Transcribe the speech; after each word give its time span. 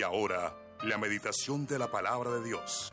Y 0.00 0.02
ahora, 0.02 0.56
la 0.82 0.96
meditación 0.96 1.66
de 1.66 1.78
la 1.78 1.90
palabra 1.90 2.30
de 2.30 2.42
Dios. 2.42 2.90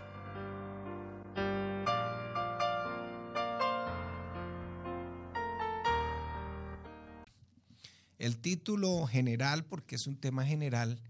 El 8.20 8.42
título 8.42 9.08
general, 9.08 9.64
porque 9.64 9.96
es 9.96 10.06
un 10.06 10.18
tema 10.18 10.46
general, 10.46 11.02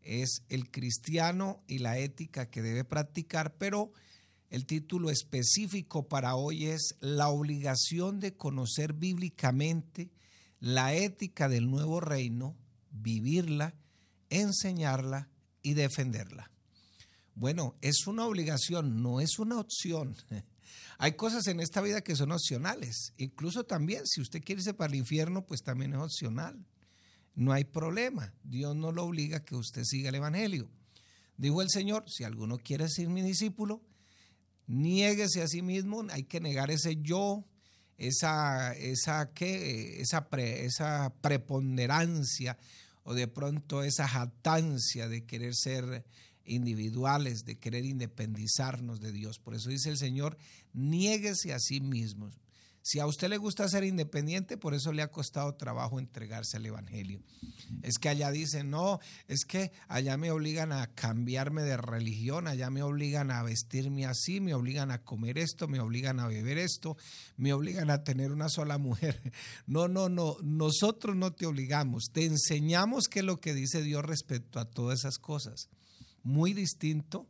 es 0.00 0.42
El 0.48 0.70
cristiano 0.70 1.62
y 1.66 1.80
la 1.80 1.98
ética 1.98 2.48
que 2.48 2.62
debe 2.62 2.84
practicar, 2.84 3.52
pero 3.58 3.92
el 4.48 4.64
título 4.64 5.10
específico 5.10 6.08
para 6.08 6.34
hoy 6.34 6.68
es 6.68 6.96
La 7.00 7.28
obligación 7.28 8.20
de 8.20 8.34
conocer 8.38 8.94
bíblicamente 8.94 10.12
la 10.60 10.94
ética 10.94 11.50
del 11.50 11.70
nuevo 11.70 12.00
reino, 12.00 12.56
vivirla, 12.90 13.74
enseñarla 14.30 15.28
y 15.62 15.74
defenderla. 15.74 16.50
Bueno, 17.34 17.76
es 17.80 18.06
una 18.06 18.26
obligación, 18.26 19.02
no 19.02 19.20
es 19.20 19.38
una 19.38 19.58
opción. 19.58 20.16
Hay 20.98 21.12
cosas 21.12 21.46
en 21.46 21.60
esta 21.60 21.80
vida 21.80 22.02
que 22.02 22.16
son 22.16 22.32
opcionales. 22.32 23.12
Incluso 23.16 23.64
también, 23.64 24.06
si 24.06 24.20
usted 24.20 24.42
quiere 24.42 24.60
irse 24.60 24.74
para 24.74 24.92
el 24.92 24.98
infierno, 24.98 25.44
pues 25.46 25.62
también 25.62 25.92
es 25.94 25.98
opcional. 25.98 26.64
No 27.34 27.52
hay 27.52 27.64
problema. 27.64 28.34
Dios 28.44 28.76
no 28.76 28.92
lo 28.92 29.04
obliga 29.04 29.38
a 29.38 29.44
que 29.44 29.56
usted 29.56 29.84
siga 29.84 30.10
el 30.10 30.16
Evangelio. 30.16 30.68
Dijo 31.36 31.62
el 31.62 31.70
Señor, 31.70 32.04
si 32.08 32.24
alguno 32.24 32.58
quiere 32.58 32.88
ser 32.88 33.08
mi 33.08 33.22
discípulo, 33.22 33.82
niéguese 34.66 35.42
a 35.42 35.48
sí 35.48 35.62
mismo, 35.62 36.04
hay 36.10 36.24
que 36.24 36.40
negar 36.40 36.70
ese 36.70 36.96
yo, 37.00 37.44
esa, 37.96 38.72
esa, 38.74 39.32
¿qué? 39.32 40.00
esa, 40.00 40.28
esa 40.36 41.14
preponderancia 41.20 42.58
o 43.04 43.14
de 43.14 43.28
pronto 43.28 43.82
esa 43.82 44.06
jactancia 44.06 45.08
de 45.08 45.24
querer 45.24 45.54
ser 45.54 46.04
individuales, 46.44 47.44
de 47.44 47.58
querer 47.58 47.84
independizarnos 47.84 49.00
de 49.00 49.12
Dios. 49.12 49.38
Por 49.38 49.54
eso 49.54 49.70
dice 49.70 49.90
el 49.90 49.98
Señor, 49.98 50.36
niéguese 50.72 51.52
a 51.52 51.58
sí 51.58 51.80
mismo. 51.80 52.30
Si 52.82 52.98
a 52.98 53.06
usted 53.06 53.28
le 53.28 53.36
gusta 53.36 53.68
ser 53.68 53.84
independiente, 53.84 54.56
por 54.56 54.74
eso 54.74 54.92
le 54.92 55.02
ha 55.02 55.10
costado 55.10 55.54
trabajo 55.54 56.00
entregarse 56.00 56.56
al 56.56 56.66
Evangelio. 56.66 57.22
Es 57.82 57.98
que 57.98 58.08
allá 58.08 58.32
dicen, 58.32 58.70
no, 58.70 58.98
es 59.28 59.44
que 59.44 59.70
allá 59.86 60.16
me 60.16 60.32
obligan 60.32 60.72
a 60.72 60.88
cambiarme 60.88 61.62
de 61.62 61.76
religión, 61.76 62.48
allá 62.48 62.70
me 62.70 62.82
obligan 62.82 63.30
a 63.30 63.44
vestirme 63.44 64.04
así, 64.04 64.40
me 64.40 64.54
obligan 64.54 64.90
a 64.90 65.02
comer 65.02 65.38
esto, 65.38 65.68
me 65.68 65.78
obligan 65.78 66.18
a 66.18 66.26
beber 66.26 66.58
esto, 66.58 66.96
me 67.36 67.52
obligan 67.52 67.88
a 67.88 68.02
tener 68.02 68.32
una 68.32 68.48
sola 68.48 68.78
mujer. 68.78 69.20
No, 69.66 69.88
no, 69.88 70.08
no, 70.08 70.36
nosotros 70.42 71.16
no 71.16 71.32
te 71.32 71.46
obligamos, 71.46 72.10
te 72.12 72.24
enseñamos 72.24 73.04
qué 73.08 73.20
es 73.20 73.24
lo 73.24 73.40
que 73.40 73.54
dice 73.54 73.82
Dios 73.82 74.04
respecto 74.04 74.58
a 74.58 74.68
todas 74.68 75.00
esas 75.00 75.18
cosas. 75.18 75.68
Muy 76.22 76.52
distinto 76.52 77.28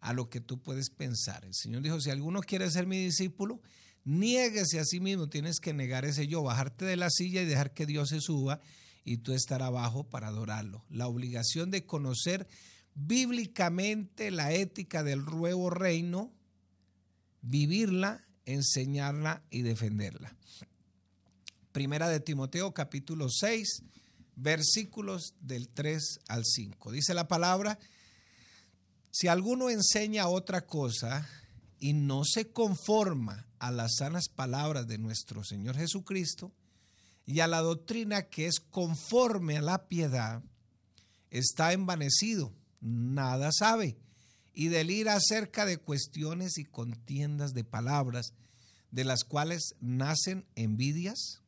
a 0.00 0.12
lo 0.12 0.28
que 0.28 0.40
tú 0.40 0.60
puedes 0.60 0.90
pensar. 0.90 1.44
El 1.44 1.54
Señor 1.54 1.82
dijo, 1.82 2.00
si 2.00 2.10
alguno 2.10 2.40
quiere 2.40 2.70
ser 2.70 2.86
mi 2.86 2.98
discípulo, 2.98 3.60
niéguese 4.04 4.78
a 4.78 4.84
sí 4.84 5.00
mismo, 5.00 5.28
tienes 5.28 5.60
que 5.60 5.72
negar 5.72 6.04
ese 6.04 6.26
yo, 6.26 6.42
bajarte 6.42 6.84
de 6.84 6.96
la 6.96 7.10
silla 7.10 7.42
y 7.42 7.46
dejar 7.46 7.72
que 7.72 7.86
Dios 7.86 8.10
se 8.10 8.20
suba 8.20 8.60
y 9.04 9.18
tú 9.18 9.32
estar 9.32 9.62
abajo 9.62 10.04
para 10.04 10.28
adorarlo. 10.28 10.84
La 10.90 11.08
obligación 11.08 11.70
de 11.70 11.84
conocer 11.84 12.46
bíblicamente 12.94 14.30
la 14.30 14.52
ética 14.52 15.02
del 15.02 15.24
nuevo 15.24 15.70
reino, 15.70 16.32
vivirla, 17.42 18.24
enseñarla 18.46 19.42
y 19.50 19.62
defenderla. 19.62 20.36
Primera 21.72 22.08
de 22.08 22.20
Timoteo 22.20 22.72
capítulo 22.72 23.28
6, 23.28 23.82
versículos 24.36 25.34
del 25.40 25.68
3 25.68 26.20
al 26.28 26.44
5. 26.44 26.92
Dice 26.92 27.14
la 27.14 27.26
palabra, 27.26 27.78
si 29.10 29.28
alguno 29.28 29.70
enseña 29.70 30.28
otra 30.28 30.66
cosa 30.66 31.28
y 31.78 31.92
no 31.92 32.24
se 32.24 32.50
conforma 32.50 33.46
a 33.64 33.70
las 33.70 33.94
sanas 33.96 34.28
palabras 34.28 34.86
de 34.86 34.98
nuestro 34.98 35.42
Señor 35.42 35.76
Jesucristo 35.76 36.52
y 37.24 37.40
a 37.40 37.46
la 37.46 37.62
doctrina 37.62 38.24
que 38.24 38.46
es 38.46 38.60
conforme 38.60 39.56
a 39.56 39.62
la 39.62 39.88
piedad, 39.88 40.42
está 41.30 41.72
envanecido, 41.72 42.52
nada 42.82 43.50
sabe, 43.52 43.96
y 44.52 44.68
delira 44.68 45.14
acerca 45.14 45.64
de 45.64 45.78
cuestiones 45.78 46.58
y 46.58 46.66
contiendas 46.66 47.54
de 47.54 47.64
palabras, 47.64 48.34
de 48.90 49.04
las 49.04 49.24
cuales 49.24 49.74
nacen 49.80 50.44
envidias, 50.56 51.40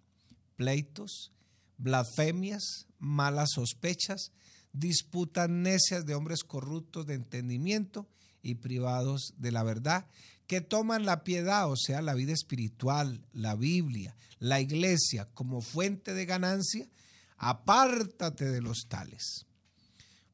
pleitos, 0.57 1.33
blasfemias, 1.77 2.87
malas 2.99 3.51
sospechas, 3.51 4.33
disputas 4.73 5.51
necias 5.51 6.07
de 6.07 6.15
hombres 6.15 6.45
corruptos 6.45 7.07
de 7.07 7.13
entendimiento 7.13 8.09
y 8.41 8.55
privados 8.55 9.35
de 9.37 9.53
la 9.53 9.63
verdad, 9.63 10.07
que 10.47 10.61
toman 10.61 11.05
la 11.05 11.25
piedad, 11.25 11.71
o 11.71 11.77
sea, 11.77 12.03
la 12.03 12.15
vida 12.15 12.33
espiritual, 12.33 13.25
la 13.33 13.55
Biblia, 13.57 14.17
la 14.39 14.61
iglesia 14.61 15.29
como 15.35 15.61
fuente 15.61 16.15
de 16.15 16.27
ganancia, 16.27 16.89
apártate 17.37 18.47
de 18.47 18.63
los 18.63 18.87
tales. 18.89 19.47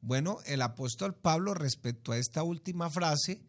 Bueno, 0.01 0.39
el 0.45 0.61
apóstol 0.61 1.15
Pablo 1.15 1.53
respecto 1.53 2.11
a 2.11 2.17
esta 2.17 2.43
última 2.43 2.89
frase 2.89 3.41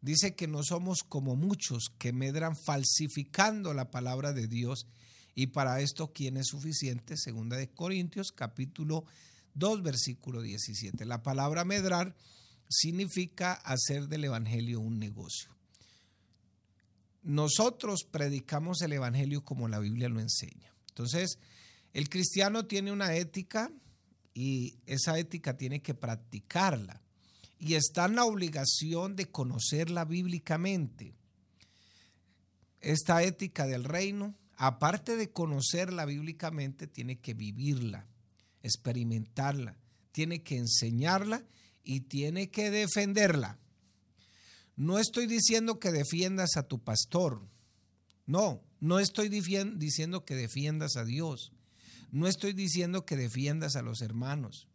dice 0.00 0.34
que 0.34 0.46
no 0.46 0.62
somos 0.62 1.02
como 1.02 1.36
muchos 1.36 1.92
que 1.98 2.12
medran 2.12 2.54
falsificando 2.56 3.72
la 3.72 3.90
palabra 3.90 4.32
de 4.32 4.46
Dios 4.46 4.86
y 5.34 5.48
para 5.48 5.80
esto 5.80 6.12
quién 6.12 6.36
es 6.36 6.48
suficiente, 6.48 7.16
segunda 7.16 7.56
de 7.56 7.70
Corintios 7.70 8.32
capítulo 8.32 9.06
2, 9.54 9.82
versículo 9.82 10.42
17. 10.42 11.04
La 11.06 11.22
palabra 11.22 11.64
medrar 11.64 12.14
significa 12.68 13.54
hacer 13.54 14.08
del 14.08 14.24
Evangelio 14.24 14.80
un 14.80 14.98
negocio. 14.98 15.50
Nosotros 17.32 18.04
predicamos 18.10 18.82
el 18.82 18.92
Evangelio 18.92 19.44
como 19.44 19.68
la 19.68 19.78
Biblia 19.78 20.08
lo 20.08 20.20
enseña. 20.20 20.74
Entonces, 20.88 21.38
el 21.94 22.08
cristiano 22.08 22.66
tiene 22.66 22.92
una 22.92 23.14
ética 23.14 23.72
y 24.34 24.76
esa 24.86 25.18
ética 25.18 25.56
tiene 25.56 25.80
que 25.80 25.94
practicarla. 25.94 27.00
Y 27.58 27.74
está 27.74 28.04
en 28.04 28.16
la 28.16 28.24
obligación 28.24 29.16
de 29.16 29.30
conocerla 29.30 30.04
bíblicamente. 30.04 31.14
Esta 32.80 33.22
ética 33.22 33.66
del 33.66 33.84
reino, 33.84 34.34
aparte 34.56 35.16
de 35.16 35.30
conocerla 35.30 36.04
bíblicamente, 36.04 36.86
tiene 36.86 37.20
que 37.20 37.34
vivirla 37.34 38.06
experimentarla, 38.62 39.76
tiene 40.12 40.42
que 40.42 40.56
enseñarla 40.56 41.44
y 41.82 42.02
tiene 42.02 42.50
que 42.50 42.70
defenderla. 42.70 43.58
No 44.82 44.98
estoy 44.98 45.28
diciendo 45.28 45.78
que 45.78 45.92
defiendas 45.92 46.56
a 46.56 46.64
tu 46.64 46.82
pastor. 46.82 47.40
No, 48.26 48.64
no 48.80 48.98
estoy 48.98 49.28
diciendo 49.28 50.24
que 50.24 50.34
defiendas 50.34 50.96
a 50.96 51.04
Dios. 51.04 51.52
No 52.10 52.26
estoy 52.26 52.52
diciendo 52.52 53.06
que 53.06 53.16
defiendas 53.16 53.76
a 53.76 53.82
los 53.82 54.02
hermanos. 54.02 54.66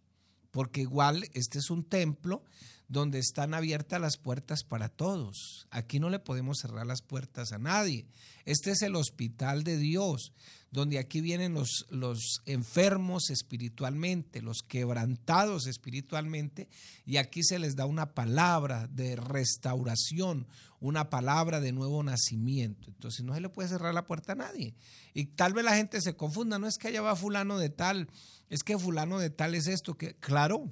Porque 0.49 0.79
igual 0.79 1.29
este 1.33 1.59
es 1.59 1.69
un 1.69 1.83
templo 1.83 2.45
donde 2.87 3.19
están 3.19 3.53
abiertas 3.53 3.99
las 3.99 4.17
puertas 4.17 4.63
para 4.63 4.89
todos. 4.89 5.67
Aquí 5.71 5.99
no 5.99 6.09
le 6.09 6.19
podemos 6.19 6.59
cerrar 6.59 6.85
las 6.85 7.01
puertas 7.01 7.51
a 7.51 7.57
nadie. 7.57 8.05
Este 8.45 8.71
es 8.71 8.81
el 8.81 8.95
hospital 8.95 9.63
de 9.63 9.77
Dios, 9.77 10.31
donde 10.71 10.99
aquí 10.99 11.19
vienen 11.19 11.53
los, 11.53 11.85
los 11.89 12.41
enfermos 12.45 13.29
espiritualmente, 13.29 14.41
los 14.41 14.63
quebrantados 14.65 15.67
espiritualmente, 15.67 16.69
y 17.05 17.17
aquí 17.17 17.43
se 17.43 17.59
les 17.59 17.75
da 17.75 17.85
una 17.85 18.13
palabra 18.13 18.87
de 18.87 19.17
restauración, 19.17 20.47
una 20.79 21.09
palabra 21.09 21.59
de 21.59 21.73
nuevo 21.73 22.01
nacimiento. 22.03 22.89
Entonces 22.89 23.25
no 23.25 23.33
se 23.33 23.41
le 23.41 23.49
puede 23.49 23.69
cerrar 23.69 23.93
la 23.93 24.05
puerta 24.05 24.31
a 24.31 24.35
nadie. 24.35 24.75
Y 25.13 25.25
tal 25.25 25.53
vez 25.53 25.65
la 25.65 25.75
gente 25.75 25.99
se 25.99 26.15
confunda, 26.15 26.57
no 26.57 26.67
es 26.67 26.77
que 26.77 26.87
allá 26.87 27.01
va 27.01 27.17
fulano 27.17 27.57
de 27.57 27.69
tal, 27.69 28.07
es 28.49 28.63
que 28.63 28.77
fulano 28.77 29.19
de 29.19 29.29
tal 29.29 29.55
es 29.55 29.67
esto, 29.67 29.97
que 29.97 30.15
claro, 30.15 30.71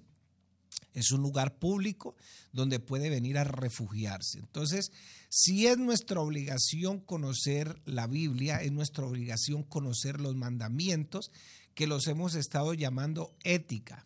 es 0.94 1.12
un 1.12 1.22
lugar 1.22 1.58
público 1.58 2.16
donde 2.54 2.80
puede 2.80 3.10
venir 3.10 3.38
a 3.38 3.44
refugiarse. 3.44 4.40
Entonces, 4.40 4.92
si 5.30 5.68
es 5.68 5.78
nuestra 5.78 6.22
obligación 6.22 7.00
conocer 7.00 7.82
la 7.86 8.08
Biblia, 8.08 8.62
es 8.62 8.72
nuestra 8.72 9.06
obligación 9.06 9.64
conocer 9.64 10.22
los 10.22 10.36
mandamientos 10.36 11.32
que 11.74 11.88
los 11.88 12.08
hemos 12.08 12.36
estado 12.36 12.74
llamando 12.74 13.36
ética. 13.44 14.06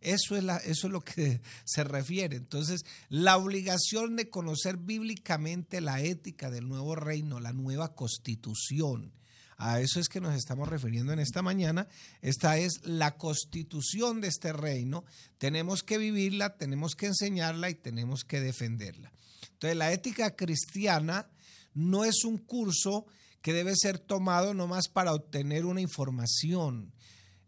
Eso 0.00 0.36
es, 0.36 0.84
lo 0.84 1.00
que 1.00 1.40
se 1.64 1.84
refiere. 1.84 2.36
Entonces, 2.36 2.84
la 3.08 3.36
obligación 3.36 4.16
de 4.16 4.30
conocer 4.30 4.76
bíblicamente 4.76 5.80
la 5.80 6.00
ética 6.00 6.50
del 6.50 6.68
nuevo 6.68 6.94
reino, 6.94 7.40
la 7.40 7.52
nueva 7.52 7.94
constitución, 7.94 9.12
a 9.56 9.80
eso 9.80 10.00
es 10.00 10.08
que 10.08 10.20
nos 10.20 10.34
estamos 10.34 10.68
refiriendo 10.68 11.12
en 11.12 11.18
esta 11.18 11.42
mañana. 11.42 11.88
Esta 12.20 12.58
es 12.58 12.80
la 12.84 13.16
constitución 13.16 14.20
de 14.20 14.28
este 14.28 14.52
reino. 14.52 15.04
Tenemos 15.38 15.82
que 15.82 15.98
vivirla, 15.98 16.56
tenemos 16.56 16.94
que 16.94 17.06
enseñarla 17.06 17.70
y 17.70 17.74
tenemos 17.74 18.24
que 18.24 18.40
defenderla. 18.40 19.12
Entonces, 19.52 19.76
la 19.76 19.92
ética 19.92 20.34
cristiana 20.34 21.28
no 21.74 22.04
es 22.04 22.24
un 22.24 22.38
curso 22.38 23.06
que 23.40 23.52
debe 23.52 23.74
ser 23.76 23.98
tomado 23.98 24.54
nomás 24.54 24.88
para 24.88 25.12
obtener 25.12 25.64
una 25.64 25.80
información. 25.80 26.92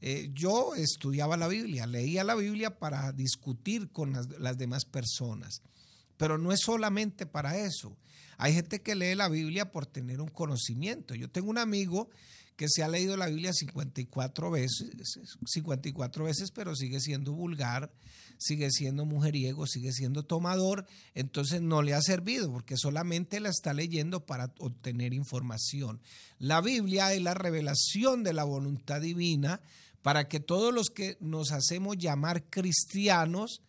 eh, 0.01 0.31
yo 0.35 0.75
estudiaba 0.75 1.37
la 1.37 1.49
Biblia, 1.49 1.87
leía 1.87 2.25
la 2.25 2.35
Biblia 2.35 2.79
para 2.79 3.12
discutir 3.12 3.91
con 3.91 4.12
las, 4.12 4.29
las 4.39 4.59
demás 4.59 4.85
personas. 4.85 5.62
Pero 6.17 6.39
no 6.39 6.53
es 6.53 6.61
solamente 6.61 7.27
para 7.27 7.59
eso. 7.59 7.97
Hay 8.37 8.53
gente 8.53 8.83
que 8.83 8.95
lee 8.95 9.15
la 9.15 9.29
Biblia 9.29 9.71
por 9.71 9.87
tener 9.87 10.21
un 10.21 10.29
conocimiento. 10.29 11.15
Yo 11.15 11.31
tengo 11.31 11.51
un 11.51 11.59
amigo 11.59 12.09
que 12.57 12.67
se 12.69 12.83
ha 12.83 12.89
leído 12.89 13.17
la 13.17 13.27
Biblia 13.27 13.53
54 13.53 14.51
veces, 14.51 15.19
54 15.45 16.25
veces, 16.25 16.51
pero 16.53 16.75
sigue 16.77 17.01
siendo 17.01 17.33
vulgar, 17.33 17.93
sigue 18.39 18.71
siendo 18.71 19.05
mujeriego, 19.05 19.67
sigue 19.67 19.93
siendo 19.93 20.25
tomador, 20.25 20.87
entonces 21.15 21.63
no 21.63 21.83
le 21.83 21.95
ha 21.95 22.01
servido 22.01 22.53
porque 22.53 22.77
solamente 22.77 23.41
la 23.41 23.49
está 23.49 23.73
leyendo 23.73 24.25
para 24.25 24.53
obtener 24.59 25.15
información. 25.15 26.01
La 26.39 26.61
Biblia 26.61 27.13
es 27.13 27.23
la 27.23 27.35
revelación 27.35 28.23
de 28.23 28.33
la 28.33 28.45
voluntad 28.45 29.01
divina 29.01 29.61
para 30.03 30.29
que 30.29 30.39
todos 30.39 30.73
los 30.73 30.91
que 30.91 31.17
nos 31.21 31.51
hacemos 31.51 31.97
llamar 31.99 32.45
cristianos 32.51 33.63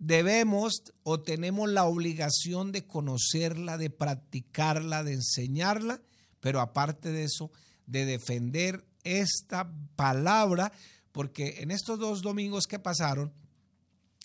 debemos 0.00 0.82
o 1.04 1.20
tenemos 1.20 1.70
la 1.70 1.84
obligación 1.84 2.72
de 2.72 2.86
conocerla, 2.86 3.78
de 3.78 3.90
practicarla, 3.90 5.04
de 5.04 5.12
enseñarla, 5.12 6.02
pero 6.40 6.60
aparte 6.60 7.12
de 7.12 7.24
eso, 7.24 7.52
de 7.86 8.06
defender 8.06 8.84
esta 9.04 9.72
palabra, 9.94 10.72
porque 11.12 11.58
en 11.60 11.70
estos 11.70 11.98
dos 11.98 12.22
domingos 12.22 12.66
que 12.66 12.78
pasaron, 12.78 13.32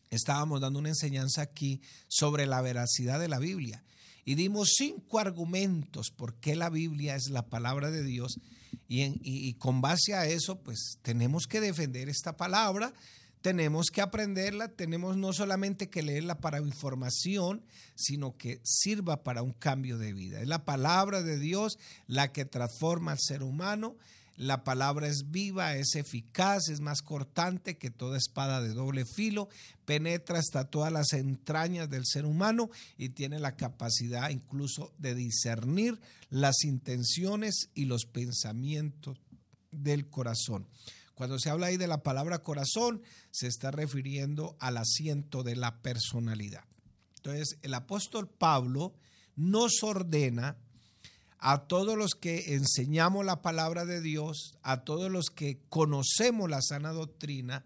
estábamos 0.09 0.61
dando 0.61 0.79
una 0.79 0.89
enseñanza 0.89 1.41
aquí 1.41 1.81
sobre 2.07 2.45
la 2.47 2.61
veracidad 2.61 3.19
de 3.19 3.27
la 3.27 3.39
Biblia. 3.39 3.83
Y 4.23 4.35
dimos 4.35 4.73
cinco 4.77 5.19
argumentos 5.19 6.09
por 6.09 6.39
qué 6.39 6.55
la 6.55 6.69
Biblia 6.69 7.15
es 7.15 7.29
la 7.29 7.47
palabra 7.47 7.91
de 7.91 8.03
Dios 8.03 8.39
y, 8.87 9.03
y, 9.21 9.53
con 9.55 9.81
base 9.81 10.13
a 10.13 10.25
eso 10.27 10.61
pues 10.61 10.99
tenemos 11.01 11.47
que 11.47 11.59
defender 11.59 12.07
esta 12.07 12.37
palabra, 12.37 12.93
tenemos 13.45 13.91
que 13.91 14.01
aprenderla, 14.01 14.69
tenemos 14.69 15.17
no 15.17 15.31
solamente 15.31 15.87
que 15.87 16.01
leerla 16.01 16.39
para 16.39 16.57
información, 16.61 17.63
sino 17.93 18.35
que 18.37 18.59
sirva 18.63 19.23
para 19.23 19.43
un 19.43 19.53
cambio 19.53 19.99
de 19.99 20.13
vida. 20.13 20.41
Es 20.41 20.47
la 20.47 20.65
palabra 20.65 21.21
de 21.21 21.37
Dios 21.37 21.77
la 22.07 22.31
que 22.31 22.45
transforma 22.45 23.11
al 23.11 23.19
ser 23.19 23.43
humano. 23.43 23.97
La 24.35 24.63
palabra 24.63 25.07
es 25.07 25.29
viva, 25.29 25.75
es 25.75 25.93
eficaz, 25.93 26.69
es 26.69 26.79
más 26.79 27.03
cortante 27.03 27.77
que 27.77 27.91
toda 27.91 28.17
espada 28.17 28.63
de 28.63 28.73
doble 28.73 29.05
filo, 29.05 29.47
penetra 29.85 30.39
hasta 30.39 30.71
todas 30.71 30.91
las 30.91 31.13
entrañas 31.13 31.87
del 31.87 32.07
ser 32.07 32.25
humano 32.25 32.71
y 32.97 33.09
tiene 33.09 33.37
la 33.37 33.55
capacidad 33.55 34.31
incluso 34.31 34.91
de 34.97 35.13
discernir 35.13 36.01
las 36.31 36.63
intenciones 36.63 37.69
y 37.75 37.85
los 37.85 38.07
pensamientos 38.07 39.19
del 39.69 40.09
corazón. 40.09 40.65
Cuando 41.15 41.39
se 41.39 41.49
habla 41.49 41.67
ahí 41.67 41.77
de 41.77 41.87
la 41.87 42.03
palabra 42.03 42.43
corazón, 42.43 43.01
se 43.31 43.47
está 43.47 43.71
refiriendo 43.71 44.57
al 44.59 44.77
asiento 44.77 45.43
de 45.43 45.55
la 45.55 45.81
personalidad. 45.81 46.65
Entonces, 47.15 47.57
el 47.63 47.73
apóstol 47.73 48.29
Pablo 48.29 48.93
nos 49.35 49.81
ordena 49.81 50.57
a 51.39 51.67
todos 51.67 51.97
los 51.97 52.15
que 52.15 52.55
enseñamos 52.55 53.25
la 53.25 53.41
palabra 53.41 53.85
de 53.85 54.01
Dios, 54.01 54.57
a 54.61 54.83
todos 54.83 55.11
los 55.11 55.29
que 55.29 55.61
conocemos 55.69 56.49
la 56.49 56.61
sana 56.61 56.91
doctrina, 56.91 57.65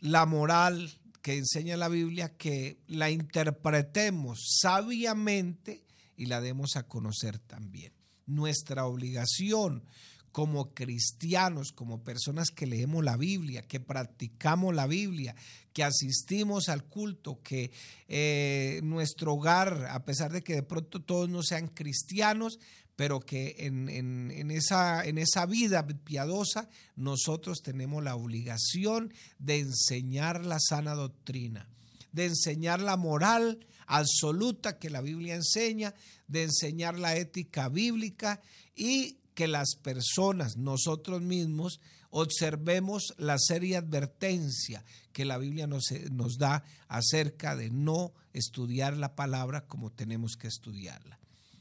la 0.00 0.26
moral 0.26 1.00
que 1.22 1.36
enseña 1.36 1.76
la 1.76 1.88
Biblia, 1.88 2.36
que 2.36 2.80
la 2.86 3.10
interpretemos 3.10 4.58
sabiamente 4.60 5.84
y 6.16 6.26
la 6.26 6.40
demos 6.40 6.76
a 6.76 6.86
conocer 6.86 7.38
también. 7.38 7.92
Nuestra 8.26 8.86
obligación 8.86 9.84
como 10.32 10.74
cristianos, 10.74 11.72
como 11.72 12.02
personas 12.02 12.50
que 12.50 12.66
leemos 12.66 13.04
la 13.04 13.16
Biblia, 13.16 13.62
que 13.62 13.80
practicamos 13.80 14.74
la 14.74 14.86
Biblia, 14.86 15.34
que 15.72 15.84
asistimos 15.84 16.68
al 16.68 16.84
culto, 16.84 17.40
que 17.42 17.70
eh, 18.08 18.80
nuestro 18.82 19.34
hogar, 19.34 19.86
a 19.90 20.04
pesar 20.04 20.32
de 20.32 20.42
que 20.42 20.54
de 20.54 20.62
pronto 20.62 21.00
todos 21.00 21.28
no 21.28 21.42
sean 21.42 21.68
cristianos, 21.68 22.58
pero 23.00 23.20
que 23.20 23.56
en, 23.60 24.50
esa, 24.50 25.06
en 25.06 25.16
esa 25.16 25.46
vida 25.46 25.86
piadosa 25.86 26.68
nosotros 26.96 27.62
tenemos 27.62 28.04
la 28.04 28.14
obligación 28.14 29.14
de 29.38 29.60
enseñar 29.60 30.44
la 30.44 30.58
sana 30.60 30.94
doctrina, 30.94 31.66
de 32.12 32.26
enseñar 32.26 32.80
la 32.80 32.98
moral 32.98 33.66
absoluta 33.86 34.78
que 34.78 34.90
la 34.90 35.00
Biblia 35.00 35.34
enseña, 35.34 35.94
de 36.28 36.42
enseñar 36.42 36.98
la 36.98 37.16
ética 37.16 37.70
bíblica 37.70 38.42
y 38.76 39.19
que 39.40 39.48
las 39.48 39.74
personas, 39.76 40.58
nosotros 40.58 41.22
mismos, 41.22 41.80
observemos 42.10 43.14
la 43.16 43.38
seria 43.38 43.78
advertencia 43.78 44.84
que 45.14 45.24
la 45.24 45.38
Biblia 45.38 45.66
nos, 45.66 45.84
nos, 46.10 46.36
da 46.36 46.62
acerca 46.88 47.56
de 47.56 47.70
no 47.70 48.12
estudiar 48.34 48.98
la 48.98 49.16
palabra 49.16 49.66
como 49.66 49.92
tenemos 49.92 50.36
que 50.36 50.46
estudiarla. 50.46 51.18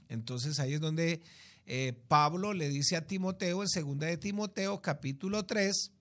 Entonces 0.09 0.59
ahí 0.59 0.73
es 0.73 0.81
donde 0.81 1.21
eh, 1.67 1.93
Pablo 2.09 2.53
le 2.53 2.67
dice 2.67 2.97
a 2.97 3.07
Timoteo, 3.07 3.61
en 3.61 3.69
segunda 3.69 4.07
de 4.07 4.17
Timoteo 4.17 4.81
capítulo 4.81 5.45
3, 5.45 5.93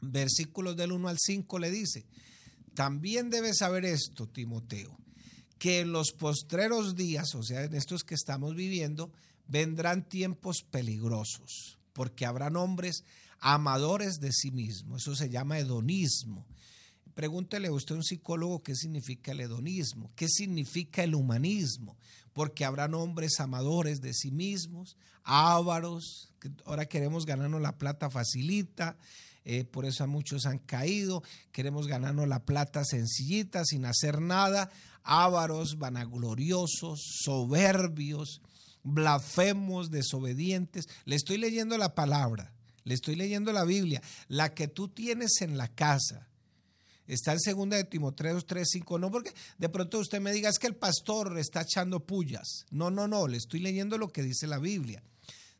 versículos 0.00 0.78
del 0.78 0.92
1 0.92 1.08
al 1.08 1.18
5, 1.20 1.58
le 1.58 1.70
dice, 1.70 2.06
también 2.72 3.28
debes 3.28 3.58
saber 3.58 3.84
esto, 3.84 4.30
Timoteo, 4.30 4.96
que 5.58 5.80
en 5.80 5.92
los 5.92 6.12
postreros 6.12 6.96
días, 6.96 7.34
o 7.34 7.42
sea, 7.42 7.64
en 7.64 7.74
estos 7.74 8.02
que 8.02 8.14
estamos 8.14 8.54
viviendo, 8.54 9.12
vendrán 9.48 10.08
tiempos 10.08 10.62
peligrosos, 10.62 11.78
porque 11.92 12.26
habrán 12.26 12.56
hombres 12.56 13.04
amadores 13.40 14.20
de 14.20 14.32
sí 14.32 14.50
mismos. 14.50 15.02
Eso 15.02 15.14
se 15.14 15.30
llama 15.30 15.58
hedonismo. 15.58 16.46
Pregúntele 17.14 17.68
a 17.68 17.72
usted 17.72 17.94
a 17.94 17.98
un 17.98 18.04
psicólogo 18.04 18.62
qué 18.62 18.74
significa 18.74 19.32
el 19.32 19.40
hedonismo, 19.40 20.10
qué 20.14 20.28
significa 20.28 21.02
el 21.02 21.14
humanismo, 21.14 21.96
porque 22.34 22.64
habrán 22.64 22.92
hombres 22.92 23.40
amadores 23.40 24.02
de 24.02 24.12
sí 24.12 24.30
mismos, 24.30 24.98
ávaros, 25.24 26.30
que 26.38 26.50
ahora 26.66 26.84
queremos 26.84 27.24
ganarnos 27.24 27.62
la 27.62 27.78
plata 27.78 28.10
facilita, 28.10 28.98
eh, 29.46 29.64
por 29.64 29.86
eso 29.86 30.04
a 30.04 30.08
muchos 30.08 30.44
han 30.44 30.58
caído, 30.58 31.22
queremos 31.52 31.86
ganarnos 31.86 32.28
la 32.28 32.44
plata 32.44 32.84
sencillita, 32.84 33.64
sin 33.64 33.86
hacer 33.86 34.20
nada, 34.20 34.70
ávaros, 35.02 35.78
vanagloriosos, 35.78 37.00
soberbios, 37.22 38.42
blasfemos, 38.86 39.90
desobedientes. 39.90 40.88
Le 41.04 41.16
estoy 41.16 41.38
leyendo 41.38 41.76
la 41.76 41.94
palabra, 41.94 42.52
le 42.84 42.94
estoy 42.94 43.16
leyendo 43.16 43.52
la 43.52 43.64
Biblia, 43.64 44.00
la 44.28 44.54
que 44.54 44.68
tú 44.68 44.88
tienes 44.88 45.40
en 45.40 45.58
la 45.58 45.68
casa. 45.68 46.28
Está 47.06 47.32
en 47.32 47.40
segunda 47.40 47.76
de 47.76 47.84
Timoteo 47.84 48.40
3, 48.40 48.66
5. 48.68 48.98
No 48.98 49.10
porque 49.10 49.32
de 49.58 49.68
pronto 49.68 49.98
usted 49.98 50.20
me 50.20 50.32
diga 50.32 50.48
es 50.48 50.58
que 50.58 50.66
el 50.66 50.74
pastor 50.74 51.38
está 51.38 51.62
echando 51.62 52.00
pullas. 52.00 52.64
No, 52.70 52.90
no, 52.90 53.06
no, 53.06 53.28
le 53.28 53.36
estoy 53.36 53.60
leyendo 53.60 53.98
lo 53.98 54.08
que 54.08 54.22
dice 54.22 54.46
la 54.46 54.58
Biblia. 54.58 55.02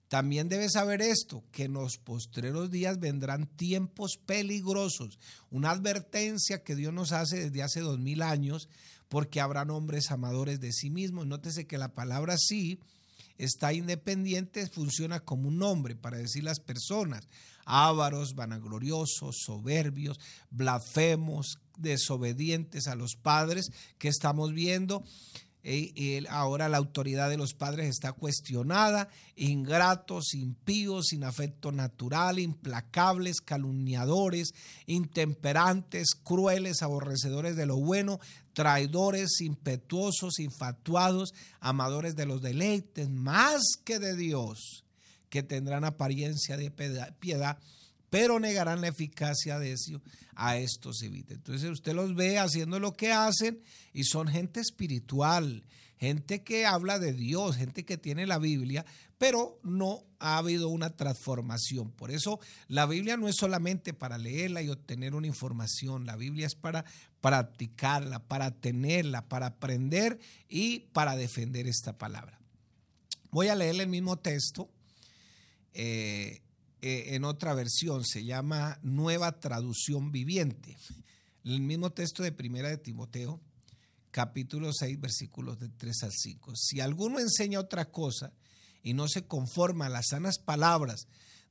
También 0.09 0.49
debe 0.49 0.69
saber 0.69 1.03
esto, 1.03 1.43
que 1.51 1.65
en 1.65 1.73
los 1.73 1.99
postreros 1.99 2.71
días 2.71 3.01
vendrán 3.01 3.47
tiempos 3.47 4.19
peligrosos. 4.25 5.19
Una 5.51 5.71
advertencia 5.71 6.63
que 6.63 6.77
Dios 6.77 6.93
nos 6.93 7.11
hace 7.11 7.39
desde 7.41 7.63
hace 7.63 7.81
dos 7.81 7.99
mil 7.99 8.23
años, 8.23 8.69
porque 9.09 9.41
habrán 9.41 9.71
hombres 9.71 10.13
amadores 10.13 10.61
de 10.61 10.73
sí 10.73 10.91
mismos. 10.91 11.27
Nótese 11.27 11.67
que 11.67 11.79
la 11.79 11.95
palabra 11.95 12.37
sí 12.39 12.79
está 13.39 13.73
independiente, 13.73 14.67
funciona 14.67 15.21
como 15.21 15.49
un 15.49 15.59
nombre 15.59 15.97
para 15.97 16.19
decir 16.19 16.45
las 16.45 16.61
personas. 16.61 17.29
Ávaros, 17.65 18.35
vanagloriosos, 18.35 19.39
soberbios, 19.45 20.19
blasfemos, 20.51 21.59
desobedientes 21.77 22.87
a 22.87 22.95
los 22.95 23.17
padres 23.17 23.71
que 23.99 24.09
estamos 24.09 24.53
viendo. 24.53 25.03
Y 25.69 26.25
ahora 26.29 26.69
la 26.69 26.77
autoridad 26.77 27.29
de 27.29 27.37
los 27.37 27.53
padres 27.53 27.89
está 27.89 28.13
cuestionada, 28.13 29.09
ingratos, 29.35 30.33
impíos, 30.35 31.07
sin 31.09 31.25
afecto 31.25 31.73
natural, 31.73 32.39
implacables, 32.39 33.41
calumniadores, 33.41 34.55
intemperantes, 34.87 36.11
crueles, 36.23 36.83
aborrecedores 36.83 37.57
de 37.57 37.67
lo 37.67 37.79
bueno, 37.79 38.21
traidores, 38.53 39.41
impetuosos, 39.41 40.39
infatuados, 40.39 41.35
amadores 41.59 42.15
de 42.15 42.27
los 42.27 42.43
deleites, 42.43 43.11
más 43.11 43.63
que 43.85 43.99
de 43.99 44.15
Dios, 44.15 44.85
que 45.31 45.43
tendrán 45.43 45.85
apariencia 45.85 46.57
de 46.57 46.71
piedad, 46.71 47.59
pero 48.11 48.39
negarán 48.41 48.81
la 48.81 48.89
eficacia 48.89 49.59
de 49.59 49.73
eso, 49.73 50.01
a 50.35 50.57
estos 50.59 51.03
evite. 51.03 51.35
Entonces 51.35 51.71
usted 51.71 51.95
los 51.95 52.15
ve 52.15 52.39
haciendo 52.39 52.79
lo 52.79 52.93
que 52.93 53.13
hacen 53.13 53.63
y 53.93 54.05
son 54.05 54.29
gente 54.29 54.61
espiritual, 54.61 55.65
gente 55.99 56.43
que 56.43 56.67
habla 56.67 56.99
de 56.99 57.13
Dios, 57.13 57.57
gente 57.57 57.85
que 57.85 57.97
tiene 57.97 58.27
la 58.27 58.39
Biblia, 58.39 58.85
pero 59.19 59.59
no 59.63 60.05
ha 60.19 60.39
habido 60.39 60.69
una 60.69 60.91
transformación. 60.91 61.91
Por 61.91 62.11
eso 62.11 62.39
la 62.69 62.87
Biblia 62.87 63.17
no 63.17 63.29
es 63.29 63.37
solamente 63.37 63.95
para 63.95 64.19
leerla 64.19 64.63
y 64.63 64.69
obtener 64.69 65.15
una 65.15 65.27
información, 65.27 66.07
la 66.07 66.17
Biblia 66.17 66.47
es 66.47 66.55
para 66.55 66.85
practicarla, 67.21 68.21
para 68.21 68.51
tenerla, 68.53 69.27
para 69.27 69.47
aprender 69.47 70.19
y 70.49 70.81
para 70.93 71.17
defender 71.17 71.67
esta 71.67 71.97
palabra. 71.97 72.39
Voy 73.31 73.49
a 73.49 73.55
leer 73.55 73.81
el 73.81 73.89
mismo 73.89 74.19
texto, 74.19 74.71
eh, 75.75 76.41
eh, 76.83 77.15
en 77.15 77.25
otra 77.25 77.55
versión, 77.55 78.05
se 78.05 78.25
llama 78.25 78.79
Nueva 78.83 79.41
Traducción 79.41 80.13
Viviente. 80.13 80.77
El 81.45 81.61
mismo 81.61 81.91
texto 81.91 82.23
de 82.23 82.33
Primera 82.33 82.69
de 82.69 82.79
Timoteo, 82.79 83.41
capítulo 84.11 84.73
6, 84.73 85.01
versículos 85.01 85.59
de 85.59 85.69
3 85.69 86.03
al 86.05 86.13
5. 86.13 86.53
Si 86.57 86.81
alguno 86.81 87.19
enseña 87.19 87.61
otra 87.61 87.87
cosa 87.87 88.33
y 88.83 88.95
no 88.95 89.09
se 89.09 89.27
conforma 89.27 89.87
a 89.87 89.91
las 89.91 90.09
sanas 90.09 90.39
palabras 90.39 91.07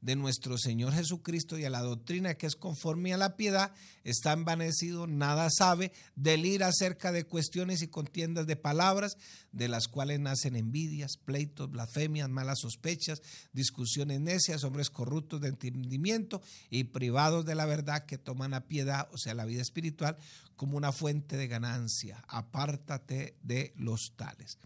de 0.05 0.15
nuestro 0.15 0.59
Señor 0.59 0.93
Jesucristo 0.93 1.57
y 1.57 1.65
a 1.65 1.69
la 1.71 1.81
doctrina 1.81 2.35
que 2.35 2.45
es 2.45 2.55
conforme 2.55 3.15
a 3.15 3.17
la 3.17 3.35
piedad, 3.35 3.73
está 4.03 4.33
envanecido, 4.33 5.07
nada 5.07 5.49
sabe, 5.49 5.91
delira 6.15 6.67
acerca 6.67 7.11
de 7.11 7.23
cuestiones 7.23 7.81
y 7.81 7.87
contiendas 7.87 8.45
de 8.45 8.55
palabras, 8.55 9.17
de 9.51 9.67
las 9.67 9.87
cuales 9.87 10.19
nacen 10.19 10.55
envidias, 10.55 11.17
pleitos, 11.17 11.71
blasfemias, 11.71 12.29
malas 12.29 12.59
sospechas, 12.59 13.23
discusiones 13.51 14.21
necias, 14.21 14.63
hombres 14.63 14.91
corruptos 14.91 15.41
de 15.41 15.47
entendimiento 15.47 16.39
y 16.69 16.83
privados 16.83 17.43
de 17.43 17.55
la 17.55 17.65
verdad 17.65 18.05
que 18.05 18.19
toman 18.19 18.53
a 18.53 18.67
piedad, 18.67 19.09
o 19.11 19.17
sea, 19.17 19.33
la 19.33 19.45
vida 19.45 19.63
espiritual, 19.63 20.17
como 20.55 20.77
una 20.77 20.91
fuente 20.91 21.35
de 21.35 21.47
ganancia. 21.47 22.23
Apártate 22.27 23.37
de 23.41 23.73
los 23.75 24.13
tales. 24.15 24.59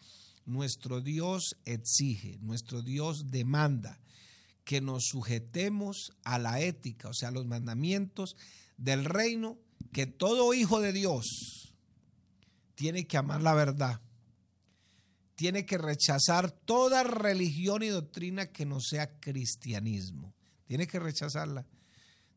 Nuestro 0.46 1.00
Dios 1.00 1.55
exige, 1.63 2.39
nuestro 2.41 2.81
Dios 2.81 3.31
demanda 3.31 4.01
que 4.69 4.81
nos 4.81 5.05
sujetemos 5.05 6.11
a 6.23 6.38
la 6.38 6.61
ética, 6.61 7.09
o 7.09 7.13
sea, 7.15 7.29
a 7.29 7.31
los 7.31 7.47
mandamientos 7.47 8.35
del 8.77 9.03
reino, 9.03 9.57
que 9.91 10.05
todo 10.05 10.53
hijo 10.53 10.79
de 10.79 10.93
Dios 10.93 11.73
tiene 12.75 13.07
que 13.07 13.17
amar 13.17 13.41
la 13.41 13.55
verdad, 13.55 13.99
tiene 15.33 15.65
que 15.65 15.79
rechazar 15.79 16.51
toda 16.51 17.01
religión 17.01 17.81
y 17.81 17.88
doctrina 17.88 18.51
que 18.51 18.67
no 18.67 18.79
sea 18.79 19.19
cristianismo, 19.19 20.35
tiene 20.67 20.85
que 20.85 20.99
rechazarla. 20.99 21.65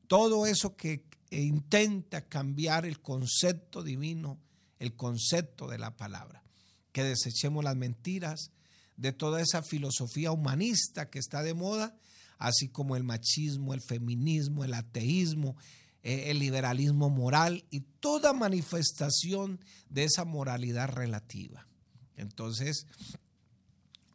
Todo 0.07 0.47
eso 0.47 0.75
que 0.75 1.05
intenta 1.29 2.31
cambiar 2.31 2.87
el 2.87 3.03
concepto 3.03 3.83
divino, 3.83 4.41
el 4.79 4.97
concepto 4.97 5.69
de 5.69 5.77
la 5.77 5.99
palabra, 5.99 6.43
que 6.93 7.05
desechemos 7.05 7.63
las 7.63 7.77
mentiras 7.77 8.53
de 8.97 9.13
toda 9.13 9.43
esa 9.43 9.63
filosofía 9.63 10.33
humanista 10.33 11.11
que 11.11 11.19
está 11.19 11.43
de 11.43 11.53
moda 11.53 11.95
así 12.43 12.69
como 12.69 12.97
el 12.97 13.05
machismo, 13.05 13.73
el 13.73 13.81
feminismo, 13.81 14.65
el 14.65 14.75
ateísmo, 14.75 15.57
eh, 16.03 16.31
el 16.31 16.41
liberalismo 16.41 17.09
moral 17.09 17.65
y 17.71 17.81
toda 18.01 18.33
manifestación 18.33 19.65
de 19.89 20.05
esa 20.05 20.25
moralidad 20.25 20.89
relativa. 20.89 21.69
Entonces, 22.17 22.87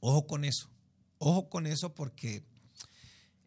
ojo 0.02 0.28
con 0.28 0.44
eso, 0.44 0.70
ojo 1.20 1.50
con 1.50 1.68
eso 1.68 1.96
porque 1.96 2.44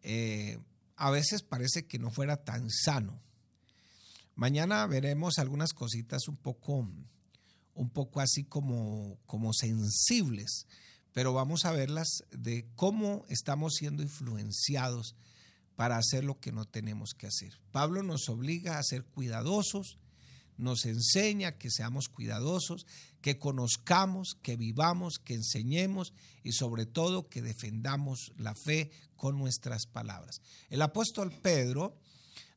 eh, 0.01 0.57
a 0.95 1.11
veces 1.11 1.43
parece 1.43 1.85
que 1.85 1.99
no 1.99 2.09
fuera 2.09 2.37
tan 2.37 2.67
sano. 2.71 3.21
Mañana 4.33 4.87
veremos 4.87 5.37
algunas 5.37 5.73
cositas 5.73 6.27
un 6.27 6.37
poco, 6.37 6.89
un 7.75 7.89
poco 7.91 8.19
así 8.19 8.45
como, 8.45 9.19
como 9.27 9.53
sensibles 9.53 10.65
pero 11.13 11.33
vamos 11.33 11.65
a 11.65 11.71
verlas 11.71 12.23
de 12.31 12.65
cómo 12.75 13.25
estamos 13.29 13.75
siendo 13.75 14.03
influenciados 14.03 15.15
para 15.75 15.97
hacer 15.97 16.23
lo 16.23 16.39
que 16.39 16.51
no 16.51 16.65
tenemos 16.65 17.13
que 17.13 17.27
hacer. 17.27 17.59
Pablo 17.71 18.03
nos 18.03 18.29
obliga 18.29 18.77
a 18.77 18.83
ser 18.83 19.03
cuidadosos, 19.03 19.97
nos 20.57 20.85
enseña 20.85 21.57
que 21.57 21.71
seamos 21.71 22.07
cuidadosos, 22.07 22.85
que 23.21 23.39
conozcamos, 23.39 24.37
que 24.41 24.57
vivamos, 24.57 25.17
que 25.17 25.33
enseñemos 25.33 26.13
y 26.43 26.51
sobre 26.51 26.85
todo 26.85 27.29
que 27.29 27.41
defendamos 27.41 28.31
la 28.37 28.53
fe 28.53 28.91
con 29.15 29.37
nuestras 29.37 29.87
palabras. 29.87 30.41
El 30.69 30.81
apóstol 30.81 31.31
Pedro 31.41 31.97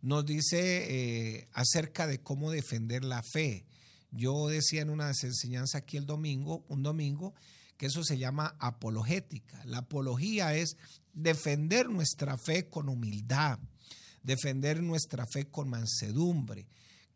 nos 0.02 0.26
dice 0.26 1.38
eh, 1.38 1.48
acerca 1.52 2.06
de 2.06 2.20
cómo 2.20 2.50
defender 2.50 3.04
la 3.04 3.22
fe. 3.22 3.64
Yo 4.10 4.48
decía 4.48 4.82
en 4.82 4.90
una 4.90 5.08
enseñanza 5.08 5.78
aquí 5.78 5.96
el 5.96 6.04
domingo, 6.04 6.64
un 6.68 6.82
domingo, 6.82 7.34
que 7.76 7.86
eso 7.86 8.04
se 8.04 8.18
llama 8.18 8.56
apologética. 8.58 9.62
La 9.64 9.78
apología 9.78 10.54
es 10.54 10.76
defender 11.12 11.88
nuestra 11.88 12.36
fe 12.36 12.68
con 12.68 12.88
humildad, 12.88 13.58
defender 14.22 14.82
nuestra 14.82 15.26
fe 15.26 15.46
con 15.46 15.68
mansedumbre. 15.68 16.66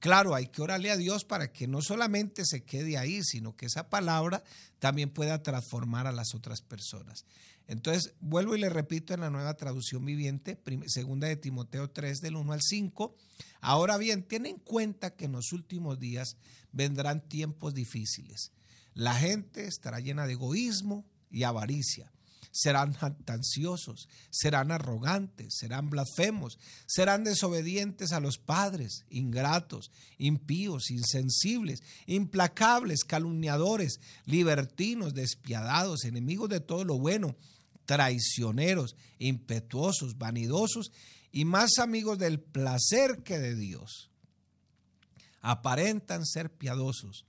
Claro, 0.01 0.35
hay 0.35 0.47
que 0.47 0.63
orarle 0.63 0.91
a 0.91 0.97
Dios 0.97 1.25
para 1.25 1.53
que 1.53 1.67
no 1.67 1.83
solamente 1.83 2.45
se 2.45 2.63
quede 2.63 2.99
ahí, 2.99 3.23
sino 3.25 3.57
que 3.57 3.67
esa 3.67 3.89
palabra 3.91 4.45
también 4.79 5.11
pueda 5.11 5.43
transformar 5.43 6.07
a 6.07 6.13
las 6.13 6.35
otras 6.35 6.63
personas. 6.63 7.25
Entonces, 7.67 8.15
vuelvo 8.21 8.55
y 8.55 8.61
le 8.61 8.71
repito 8.71 9.13
en 9.13 9.21
la 9.21 9.31
nueva 9.31 9.55
traducción 9.55 10.05
viviente, 10.05 10.59
segunda 10.87 11.27
de 11.27 11.37
Timoteo 11.37 11.91
3 11.91 12.21
del 12.21 12.37
1 12.37 12.53
al 12.53 12.63
5. 12.63 13.15
Ahora 13.61 13.99
bien, 13.99 14.23
ten 14.23 14.47
en 14.47 14.59
cuenta 14.59 15.15
que 15.15 15.27
en 15.27 15.33
los 15.33 15.53
últimos 15.53 15.99
días 15.99 16.37
vendrán 16.73 17.21
tiempos 17.29 17.75
difíciles 17.75 18.53
la 18.99 19.15
gente 19.15 19.65
estará 19.65 20.01
llena 20.01 20.27
de 20.27 20.33
egoísmo 20.33 21.07
y 21.31 21.45
avaricia. 21.45 22.11
Serán 22.51 22.97
ansiosos, 23.29 24.09
serán 24.29 24.73
arrogantes, 24.73 25.55
serán 25.57 25.89
blasfemos, 25.89 26.59
serán 26.89 27.23
desobedientes 27.23 28.11
a 28.11 28.19
los 28.19 28.39
padres, 28.39 29.05
ingratos, 29.09 29.93
impíos, 30.17 30.91
insensibles, 30.91 31.85
implacables, 32.07 33.05
calumniadores, 33.05 34.01
libertinos, 34.25 35.15
despiadados, 35.15 36.05
enemigos 36.05 36.49
de 36.49 36.59
todo 36.59 36.83
lo 36.83 36.99
bueno, 36.99 37.37
traicioneros, 37.85 38.97
impetuosos, 39.21 40.19
vanidosos 40.19 40.91
y 41.31 41.45
más 41.45 41.79
amigos 41.79 42.19
del 42.19 42.41
placer 42.41 43.23
que 43.23 43.39
de 43.39 43.55
Dios. 43.55 44.11
Aparentan 45.41 46.27
ser 46.27 46.51
piadosos, 46.53 47.27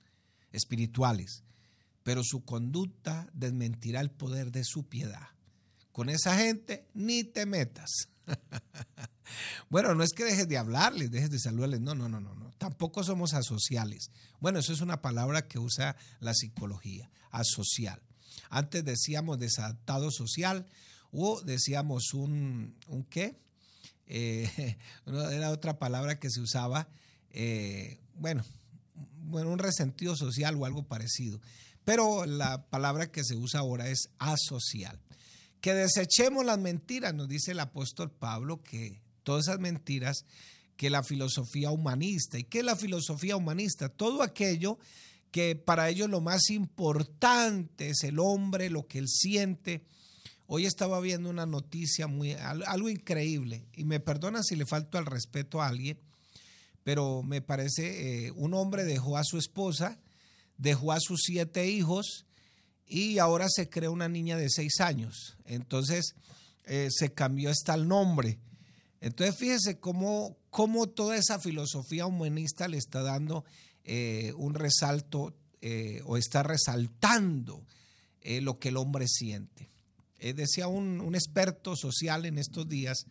espirituales, 0.51 1.43
pero 2.09 2.23
su 2.23 2.43
conducta 2.43 3.29
desmentirá 3.33 4.01
el 4.01 4.09
poder 4.09 4.51
de 4.51 4.63
su 4.63 4.87
piedad. 4.87 5.27
Con 5.91 6.09
esa 6.09 6.35
gente 6.35 6.87
ni 6.95 7.23
te 7.23 7.45
metas. 7.45 8.09
bueno, 9.69 9.93
no 9.93 10.03
es 10.03 10.09
que 10.15 10.23
dejes 10.23 10.47
de 10.47 10.57
hablarles, 10.57 11.11
dejes 11.11 11.29
de 11.29 11.37
saludarles, 11.37 11.81
no, 11.81 11.93
no, 11.93 12.09
no, 12.09 12.19
no, 12.19 12.33
no. 12.33 12.49
Tampoco 12.57 13.03
somos 13.03 13.35
asociales. 13.35 14.09
Bueno, 14.39 14.57
eso 14.57 14.73
es 14.73 14.81
una 14.81 15.03
palabra 15.03 15.47
que 15.47 15.59
usa 15.59 15.97
la 16.19 16.33
psicología, 16.33 17.11
asocial. 17.29 18.01
Antes 18.49 18.83
decíamos 18.83 19.37
desadaptado 19.37 20.09
social 20.09 20.65
o 21.11 21.39
decíamos 21.41 22.15
un, 22.15 22.75
¿un 22.87 23.03
qué? 23.03 23.37
Eh, 24.07 24.77
era 25.05 25.51
otra 25.51 25.77
palabra 25.77 26.17
que 26.19 26.31
se 26.31 26.41
usaba, 26.41 26.89
eh, 27.29 27.99
bueno, 28.15 28.43
bueno, 29.29 29.51
un 29.51 29.59
resentido 29.59 30.15
social 30.15 30.55
o 30.55 30.65
algo 30.65 30.87
parecido. 30.87 31.39
Pero 31.89 32.27
la 32.27 32.69
palabra 32.69 33.11
que 33.11 33.23
se 33.23 33.35
usa 33.35 33.61
ahora 33.61 33.89
es 33.89 34.11
asocial. 34.19 35.01
Que 35.59 35.73
desechemos 35.73 36.45
las 36.45 36.59
mentiras, 36.59 37.15
nos 37.15 37.27
dice 37.27 37.53
el 37.53 37.59
apóstol 37.59 38.11
Pablo, 38.11 38.61
que 38.61 39.01
todas 39.23 39.47
esas 39.47 39.59
mentiras, 39.59 40.23
que 40.77 40.91
la 40.91 41.01
filosofía 41.01 41.71
humanista. 41.71 42.37
¿Y 42.37 42.43
qué 42.43 42.59
es 42.59 42.63
la 42.63 42.75
filosofía 42.75 43.35
humanista? 43.35 43.89
Todo 43.89 44.21
aquello 44.21 44.77
que 45.31 45.55
para 45.55 45.89
ellos 45.89 46.11
lo 46.11 46.21
más 46.21 46.51
importante 46.51 47.89
es 47.89 48.03
el 48.03 48.19
hombre, 48.19 48.69
lo 48.69 48.85
que 48.85 48.99
él 48.99 49.07
siente. 49.07 49.83
Hoy 50.45 50.67
estaba 50.67 50.99
viendo 50.99 51.27
una 51.27 51.47
noticia 51.47 52.05
muy, 52.05 52.33
algo 52.33 52.89
increíble, 52.89 53.65
y 53.73 53.85
me 53.85 53.99
perdona 53.99 54.43
si 54.43 54.55
le 54.55 54.67
falto 54.67 54.99
al 54.99 55.07
respeto 55.07 55.59
a 55.59 55.69
alguien, 55.69 55.99
pero 56.83 57.23
me 57.23 57.41
parece, 57.41 58.27
eh, 58.27 58.31
un 58.35 58.53
hombre 58.53 58.83
dejó 58.83 59.17
a 59.17 59.23
su 59.23 59.39
esposa 59.39 59.99
dejó 60.59 60.91
a 60.91 60.99
sus 60.99 61.21
siete 61.23 61.67
hijos 61.67 62.25
y 62.85 63.17
ahora 63.17 63.47
se 63.49 63.69
crea 63.69 63.89
una 63.89 64.09
niña 64.09 64.37
de 64.37 64.49
seis 64.49 64.79
años. 64.81 65.37
Entonces 65.45 66.15
eh, 66.65 66.89
se 66.91 67.13
cambió 67.13 67.49
hasta 67.49 67.73
el 67.73 67.87
nombre. 67.87 68.37
Entonces 69.01 69.37
fíjese 69.37 69.79
cómo, 69.79 70.37
cómo, 70.49 70.87
toda 70.87 71.15
esa 71.15 71.39
filosofía 71.39 72.05
humanista 72.05 72.67
le 72.67 72.77
está 72.77 73.01
dando 73.01 73.45
eh, 73.85 74.33
un 74.35 74.53
resalto 74.53 75.33
eh, 75.61 76.01
o 76.05 76.17
está 76.17 76.43
resaltando 76.43 77.65
lo 78.41 78.59
que 78.59 78.69
el 78.69 78.77
hombre 78.77 79.07
siente. 79.07 79.69
decía 80.19 80.67
un, 80.67 81.01
un, 81.01 81.15
experto 81.15 81.75
social 81.75 82.25
en 82.25 82.37
estos 82.37 82.67
días, 82.69 83.05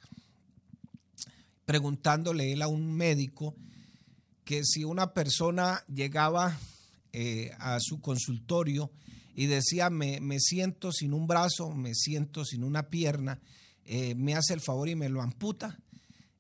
preguntándole 1.64 2.52
él 2.52 2.62
a 2.62 2.68
un 2.68 2.92
médico 2.92 3.56
que 4.44 4.62
si 4.64 4.84
una 4.84 5.14
persona 5.14 5.82
llegaba 5.92 6.56
eh, 7.20 7.50
a 7.58 7.80
su 7.80 8.00
consultorio 8.00 8.92
y 9.34 9.46
decía, 9.46 9.90
me, 9.90 10.20
siento 10.38 10.92
sin 10.92 11.12
un 11.12 11.26
brazo, 11.26 11.72
me 11.72 11.92
siento 11.92 12.44
sin 12.44 12.62
una 12.62 12.90
pierna, 12.90 13.40
eh, 13.84 14.14
me 14.14 14.36
hace 14.36 14.54
el 14.54 14.60
favor 14.60 14.88
y 14.88 14.94
me 14.94 15.08
lo 15.08 15.20
amputa. 15.20 15.80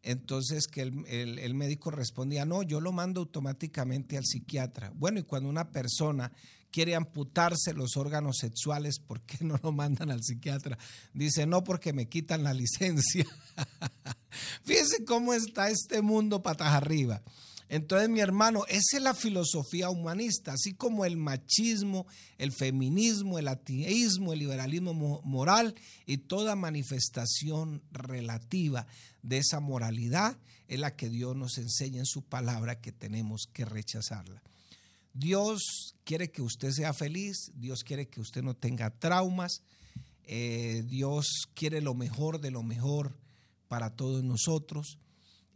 Entonces 0.04 0.68
que 0.68 0.82
el, 0.82 1.54
médico 1.54 1.90
respondía, 1.90 2.44
no, 2.44 2.62
yo 2.62 2.80
lo 2.80 2.92
mando 2.92 3.22
automáticamente 3.22 4.16
al 4.16 4.24
psiquiatra. 4.24 4.92
Bueno, 4.94 5.18
y 5.18 5.24
cuando 5.24 5.48
una 5.48 5.72
persona 5.72 6.30
quiere 6.70 6.94
amputarse 6.94 7.74
los 7.74 7.96
órganos 7.96 8.36
sexuales, 8.38 9.00
¿por 9.00 9.22
qué 9.22 9.44
no 9.44 9.58
lo 9.60 9.72
mandan 9.72 10.12
al 10.12 10.22
psiquiatra? 10.22 10.78
Dice, 11.12 11.44
no, 11.44 11.64
porque 11.64 11.92
me 11.92 12.08
quitan 12.08 12.44
la 12.44 12.54
licencia. 12.54 13.26
Fíjense 14.62 15.04
cómo 15.04 15.34
está 15.34 15.70
este 15.70 16.02
mundo 16.02 16.40
patas 16.40 16.68
arriba. 16.68 17.20
Entonces, 17.68 18.08
mi 18.08 18.20
hermano, 18.20 18.64
esa 18.68 18.96
es 18.96 19.02
la 19.02 19.14
filosofía 19.14 19.90
humanista, 19.90 20.52
así 20.52 20.74
como 20.74 21.04
el 21.04 21.16
machismo, 21.16 22.06
el 22.38 22.52
feminismo, 22.52 23.38
el 23.38 23.48
ateísmo, 23.48 24.32
el 24.32 24.38
liberalismo 24.38 25.20
moral 25.22 25.74
y 26.06 26.18
toda 26.18 26.56
manifestación 26.56 27.82
relativa 27.90 28.86
de 29.22 29.38
esa 29.38 29.60
moralidad 29.60 30.38
es 30.66 30.78
la 30.78 30.96
que 30.96 31.10
Dios 31.10 31.36
nos 31.36 31.58
enseña 31.58 31.98
en 31.98 32.06
su 32.06 32.22
palabra 32.22 32.80
que 32.80 32.92
tenemos 32.92 33.48
que 33.52 33.64
rechazarla. 33.64 34.42
Dios 35.12 35.94
quiere 36.04 36.30
que 36.30 36.42
usted 36.42 36.70
sea 36.70 36.92
feliz, 36.92 37.50
Dios 37.54 37.82
quiere 37.82 38.08
que 38.08 38.20
usted 38.20 38.42
no 38.42 38.54
tenga 38.54 38.90
traumas, 38.90 39.62
eh, 40.24 40.84
Dios 40.86 41.48
quiere 41.54 41.80
lo 41.80 41.94
mejor 41.94 42.40
de 42.40 42.50
lo 42.50 42.62
mejor 42.62 43.16
para 43.66 43.96
todos 43.96 44.22
nosotros. 44.22 44.98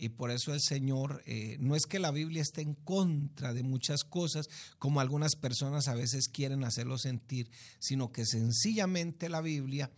Y 0.03 0.09
por 0.09 0.33
eso 0.33 0.53
el 0.53 0.61
Señor, 0.61 1.23
eh, 1.27 1.59
no 1.61 1.77
es 1.77 1.87
que 1.87 2.01
la 2.01 2.11
Biblia 2.11 2.43
esté 2.43 2.61
en 2.61 2.75
contra 2.75 3.55
de 3.55 3.63
muchas 3.63 4.03
cosas, 4.03 4.49
como 4.81 4.99
algunas 4.99 5.37
personas 5.37 5.87
a 5.87 5.95
veces 5.95 6.27
quieren 6.27 6.65
hacerlo 6.65 6.99
sentir, 6.99 7.49
sino 7.79 8.11
que 8.11 8.27
sencillamente 8.27 9.29
la 9.29 9.41
Biblia 9.41 9.93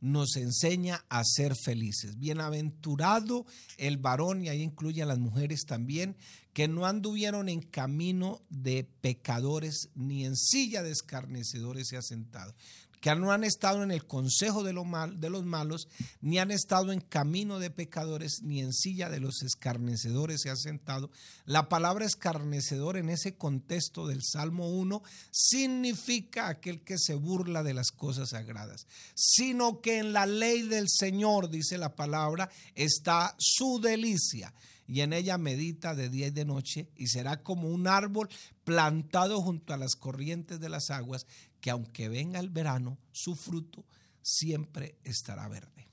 nos 0.00 0.34
enseña 0.34 1.04
a 1.08 1.22
ser 1.22 1.54
felices. 1.54 2.18
Bienaventurado 2.18 3.46
el 3.76 3.96
varón, 3.96 4.42
y 4.42 4.48
ahí 4.48 4.60
incluye 4.60 5.04
a 5.04 5.06
las 5.06 5.20
mujeres 5.20 5.66
también, 5.66 6.16
que 6.52 6.66
no 6.66 6.84
anduvieron 6.84 7.48
en 7.48 7.62
camino 7.62 8.42
de 8.50 8.88
pecadores, 9.02 9.88
ni 9.94 10.24
en 10.24 10.34
silla 10.34 10.82
de 10.82 10.90
escarnecedores 10.90 11.86
se 11.86 11.96
ha 11.96 12.02
sentado 12.02 12.56
que 13.04 13.14
no 13.14 13.32
han 13.32 13.44
estado 13.44 13.82
en 13.82 13.90
el 13.90 14.06
consejo 14.06 14.62
de, 14.62 14.72
los 14.72 15.44
malos, 15.44 15.88
ni 16.22 16.38
han 16.38 16.50
estado 16.50 16.90
en 16.90 17.02
camino 17.02 17.58
de 17.58 17.68
pecadores, 17.68 18.40
ni 18.42 18.62
en 18.62 18.72
silla 18.72 19.10
de 19.10 19.20
los 19.20 19.42
escarnecedores 19.42 20.40
se 20.40 20.48
ha 20.48 20.56
sentado. 20.56 21.10
La 21.44 21.68
palabra 21.68 22.06
escarnecedor 22.06 22.96
en 22.96 23.10
ese 23.10 23.36
contexto 23.36 24.06
del 24.06 24.22
Salmo 24.22 24.70
1 24.70 25.02
significa 25.30 26.48
aquel 26.48 26.80
que 26.80 26.96
se 26.96 27.14
burla 27.14 27.62
de 27.62 27.74
las 27.74 27.90
cosas 27.90 28.30
sagradas, 28.30 28.86
sino 29.14 29.82
que 29.82 29.98
en 29.98 30.14
la 30.14 30.24
ley 30.24 30.62
del 30.62 30.88
Señor, 30.88 31.50
dice 31.50 31.76
la 31.76 31.94
palabra, 31.94 32.48
está 32.74 33.34
su 33.38 33.82
delicia 33.82 34.54
y 34.86 35.00
en 35.00 35.12
ella 35.12 35.38
medita 35.38 35.94
de 35.94 36.08
día 36.08 36.26
y 36.28 36.30
de 36.30 36.44
noche, 36.44 36.88
y 36.96 37.08
será 37.08 37.42
como 37.42 37.68
un 37.68 37.86
árbol 37.86 38.28
plantado 38.64 39.40
junto 39.40 39.72
a 39.72 39.76
las 39.76 39.96
corrientes 39.96 40.60
de 40.60 40.68
las 40.68 40.90
aguas, 40.90 41.26
que 41.64 41.70
aunque 41.70 42.10
venga 42.10 42.40
el 42.40 42.50
verano, 42.50 42.98
su 43.10 43.34
fruto 43.34 43.86
siempre 44.20 44.98
estará 45.02 45.48
verde. 45.48 45.88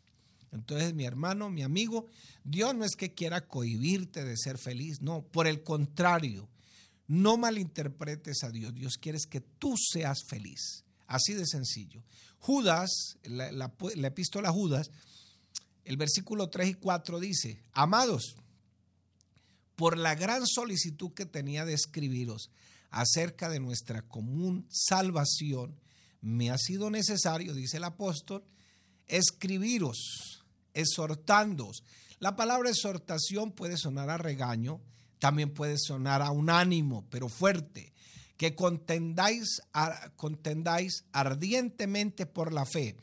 Entonces, 0.52 0.94
mi 0.94 1.06
hermano, 1.06 1.50
mi 1.50 1.64
amigo, 1.64 2.08
Dios 2.44 2.76
no 2.76 2.84
es 2.84 2.98
que 2.98 3.14
quiera 3.14 3.48
cohibirte 3.48 4.26
de 4.26 4.36
ser 4.36 4.58
feliz, 4.58 5.00
no, 5.00 5.22
por 5.22 5.48
el 5.48 5.64
contrario, 5.64 6.50
no 7.08 7.38
malinterpretes 7.38 8.44
a 8.44 8.50
Dios, 8.50 8.74
Dios 8.74 8.98
quiere 8.98 9.18
que 9.30 9.40
tú 9.40 9.76
seas 9.78 10.26
feliz, 10.28 10.84
así 11.08 11.36
de 11.36 11.48
sencillo. 11.48 12.04
Judas, 12.40 12.90
la, 13.24 13.50
la 13.54 14.08
epístola 14.08 14.50
a 14.50 14.52
Judas, 14.52 14.92
el 15.86 15.96
versículo 15.96 16.50
3 16.50 16.70
y 16.70 16.74
4 16.74 17.18
dice, 17.22 17.64
amados, 17.72 18.36
por 19.78 19.98
la 19.98 20.16
gran 20.16 20.46
solicitud 20.46 21.14
que 21.14 21.26
tenía 21.26 21.64
de 21.64 21.76
escribiros 21.76 22.50
acerca 22.92 23.50
de 23.50 23.60
nuestra 23.60 24.04
común 24.04 24.68
salvación, 24.70 25.80
me 26.22 26.52
ha 26.52 26.58
sido 26.58 26.92
necesario, 26.92 27.54
dice 27.54 27.78
el 27.78 27.86
apóstol, 27.86 28.44
escribiros, 29.08 30.44
exhortándoos. 30.74 31.84
La 32.20 32.36
palabra 32.36 32.70
exhortación 32.70 33.52
puede 33.52 33.78
sonar 33.78 34.10
a 34.10 34.18
regaño, 34.18 34.82
también 35.20 35.54
puede 35.54 35.78
sonar 35.78 36.22
a 36.22 36.32
un 36.32 36.50
ánimo, 36.50 37.08
pero 37.10 37.30
fuerte, 37.30 37.94
que 38.38 38.56
contendáis, 38.56 39.62
contendáis 40.16 41.06
ardientemente 41.12 42.26
por 42.26 42.54
la 42.54 42.66
fe. 42.66 42.96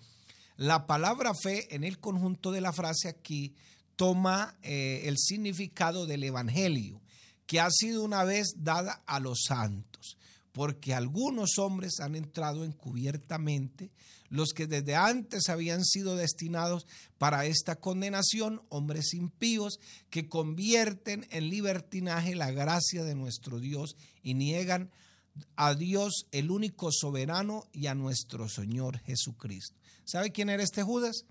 La 0.57 0.87
palabra 0.87 1.33
fe 1.35 1.75
en 1.75 1.85
el 1.85 1.99
conjunto 1.99 2.51
de 2.51 2.61
la 2.61 2.73
frase 2.73 3.09
aquí 3.09 3.55
toma 3.95 4.57
eh, 4.63 5.03
el 5.05 5.17
significado 5.19 6.07
del 6.07 6.25
Evangelio, 6.25 7.01
que 7.49 7.59
ha 7.59 7.69
sido 7.73 8.05
una 8.05 8.23
vez 8.23 8.53
dada 8.59 9.03
a 9.07 9.19
los 9.19 9.43
santos, 9.49 10.17
porque 10.53 10.95
algunos 10.95 11.59
hombres 11.59 11.99
han 11.99 12.15
entrado 12.15 12.65
encubiertamente, 12.65 13.91
los 14.29 14.51
que 14.51 14.69
desde 14.69 14.95
antes 14.95 15.49
habían 15.49 15.85
sido 15.85 16.15
destinados 16.15 16.87
para 17.19 17.47
esta 17.47 17.75
condenación, 17.75 18.63
hombres 18.69 19.13
impíos 19.15 19.81
que 20.11 20.29
convierten 20.29 21.27
en 21.31 21.49
libertinaje 21.49 22.37
la 22.37 22.53
gracia 22.53 23.03
de 23.03 23.17
nuestro 23.17 23.59
Dios 23.59 23.97
y 24.23 24.35
niegan 24.35 24.93
a 25.57 25.75
Dios 25.75 26.27
el 26.31 26.53
único 26.53 26.93
soberano 26.93 27.65
y 27.73 27.89
a 27.89 27.97
nuestro 27.97 28.49
Señor 28.49 29.01
Jesucristo. 29.01 29.77
¿Sabe 30.05 30.31
quién 30.31 30.51
era 30.51 30.63
este 30.63 30.85
Judas? 30.85 31.25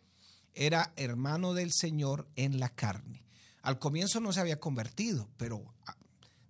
era 0.57 0.91
hermano 0.95 1.53
del 1.53 1.71
Señor 1.71 2.27
en 2.35 2.59
la 2.59 2.69
carne. 2.69 3.23
Al 3.61 3.77
comienzo 3.77 4.19
no 4.19 4.33
se 4.33 4.39
había 4.39 4.59
convertido, 4.59 5.29
pero 5.37 5.63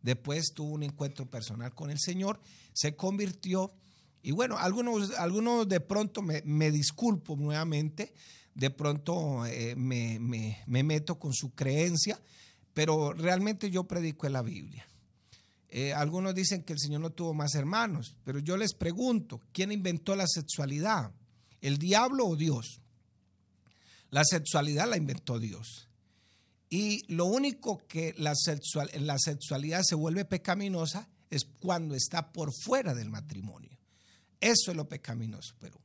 después 0.08 0.54
tuvo 0.54 0.70
un 0.70 0.84
encuentro 0.84 1.30
personal 1.30 1.76
con 1.76 1.92
el 1.92 2.00
Señor, 2.00 2.40
se 2.72 2.96
convirtió. 2.96 3.74
Y 4.24 4.32
bueno, 4.32 4.58
algunos, 4.58 5.12
algunos 5.18 5.68
de 5.68 5.82
pronto 5.82 6.22
me, 6.22 6.72
disculpo 6.72 7.36
nuevamente, 7.36 8.14
de 8.56 8.70
pronto 8.70 9.46
eh, 9.46 9.76
me, 9.76 10.64
meto 10.66 11.20
con 11.20 11.34
su 11.34 11.54
creencia, 11.54 12.22
pero 12.74 13.12
realmente 13.12 13.70
yo 13.70 13.84
predico 13.84 14.26
en 14.28 14.34
la 14.34 14.42
Biblia. 14.42 14.88
Eh, 15.68 15.94
algunos 15.94 16.34
dicen 16.34 16.64
que 16.64 16.72
el 16.72 16.80
Señor 16.80 17.02
no 17.02 17.10
tuvo 17.10 17.34
más 17.34 17.54
hermanos, 17.56 18.16
pero 18.24 18.40
yo 18.40 18.56
les 18.56 18.74
pregunto, 18.74 19.42
¿quién 19.52 19.74
inventó 19.74 20.16
la 20.16 20.26
sexualidad? 20.26 21.12
¿El 21.60 21.78
diablo 21.80 22.26
o 22.26 22.38
Dios? 22.38 22.80
La 24.10 24.24
sexualidad 24.24 24.90
la 24.90 24.96
inventó 24.96 25.38
Dios. 25.38 25.87
Y 26.70 27.04
lo 27.14 27.26
único 27.26 27.78
que 27.88 28.14
la, 28.18 28.34
sexual, 28.36 28.90
la 29.00 29.18
sexualidad 29.18 29.82
se 29.84 29.96
vuelve 29.96 30.26
pecaminosa 30.26 31.10
es 31.30 31.46
cuando 31.46 31.96
está 31.96 32.32
por 32.32 32.52
fuera 32.54 32.94
del 32.94 33.10
matrimonio. 33.10 33.78
Eso 34.40 34.72
es 34.72 34.78
lo 34.78 34.88
pecaminoso, 34.88 35.56
pero 35.60 35.80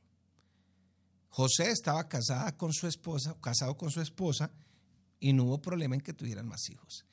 José 1.29 1.71
estaba 1.71 2.07
casada 2.07 2.55
con 2.55 2.73
su 2.73 2.87
esposa, 2.87 3.35
casado 3.41 3.75
con 3.75 3.89
su 3.89 4.01
esposa, 4.01 4.51
y 5.19 5.33
no 5.33 5.45
hubo 5.45 5.61
problema 5.61 5.95
en 5.95 6.01
que 6.01 6.13
tuvieran 6.13 6.47
más 6.47 6.69
hijos. 6.69 7.05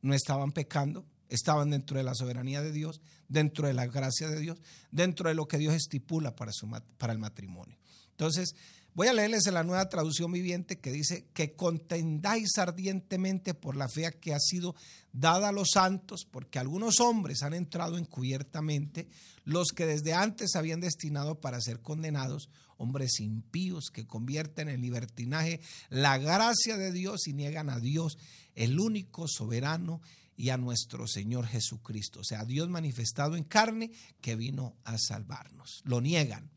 No 0.00 0.14
estaban 0.14 0.52
pecando, 0.52 1.04
estaban 1.28 1.70
dentro 1.70 1.98
de 1.98 2.04
la 2.04 2.14
soberanía 2.14 2.62
de 2.62 2.72
Dios, 2.72 3.00
dentro 3.28 3.66
de 3.66 3.74
la 3.74 3.86
gracia 3.86 4.28
de 4.28 4.40
Dios, 4.40 4.62
dentro 4.90 5.28
de 5.28 5.34
lo 5.34 5.46
que 5.46 5.58
Dios 5.58 5.74
estipula 5.74 6.34
para, 6.36 6.52
su, 6.52 6.70
para 6.96 7.12
el 7.12 7.18
matrimonio. 7.18 7.76
Entonces, 8.12 8.54
Voy 8.94 9.08
a 9.08 9.12
leerles 9.12 9.48
en 9.48 9.54
la 9.54 9.64
nueva 9.64 9.88
traducción 9.88 10.30
viviente 10.30 10.78
que 10.78 10.92
dice 10.92 11.26
que 11.34 11.56
contendáis 11.56 12.56
ardientemente 12.58 13.52
por 13.52 13.76
la 13.76 13.88
fe 13.88 14.08
que 14.20 14.32
ha 14.32 14.38
sido 14.38 14.76
dada 15.12 15.48
a 15.48 15.52
los 15.52 15.70
santos, 15.74 16.20
porque 16.30 16.60
algunos 16.60 17.00
hombres 17.00 17.42
han 17.42 17.54
entrado 17.54 17.98
encubiertamente, 17.98 19.08
los 19.44 19.72
que 19.74 19.86
desde 19.86 20.14
antes 20.14 20.54
habían 20.54 20.78
destinado 20.78 21.40
para 21.40 21.60
ser 21.60 21.80
condenados, 21.80 22.50
hombres 22.76 23.18
impíos 23.18 23.90
que 23.92 24.06
convierten 24.06 24.68
en 24.68 24.80
libertinaje 24.80 25.60
la 25.90 26.16
gracia 26.18 26.76
de 26.76 26.92
Dios 26.92 27.26
y 27.26 27.32
niegan 27.32 27.70
a 27.70 27.80
Dios, 27.80 28.16
el 28.54 28.78
único 28.78 29.26
soberano 29.26 30.02
y 30.36 30.50
a 30.50 30.56
nuestro 30.56 31.08
Señor 31.08 31.48
Jesucristo, 31.48 32.20
o 32.20 32.24
sea, 32.24 32.44
Dios 32.44 32.68
manifestado 32.68 33.34
en 33.34 33.42
carne 33.42 33.90
que 34.20 34.36
vino 34.36 34.76
a 34.84 34.98
salvarnos. 34.98 35.82
Lo 35.82 36.00
niegan. 36.00 36.50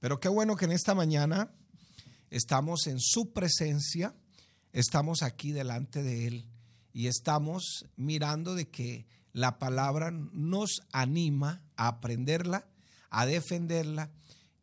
Pero 0.00 0.18
qué 0.18 0.28
bueno 0.28 0.56
que 0.56 0.64
en 0.64 0.72
esta 0.72 0.94
mañana 0.94 1.52
estamos 2.30 2.86
en 2.86 2.98
su 3.00 3.32
presencia, 3.32 4.14
estamos 4.72 5.22
aquí 5.22 5.52
delante 5.52 6.02
de 6.02 6.26
Él 6.26 6.48
y 6.92 7.06
estamos 7.06 7.86
mirando 7.96 8.54
de 8.54 8.68
que 8.68 9.06
la 9.32 9.58
palabra 9.58 10.10
nos 10.10 10.80
anima 10.92 11.62
a 11.76 11.88
aprenderla, 11.88 12.66
a 13.10 13.26
defenderla 13.26 14.10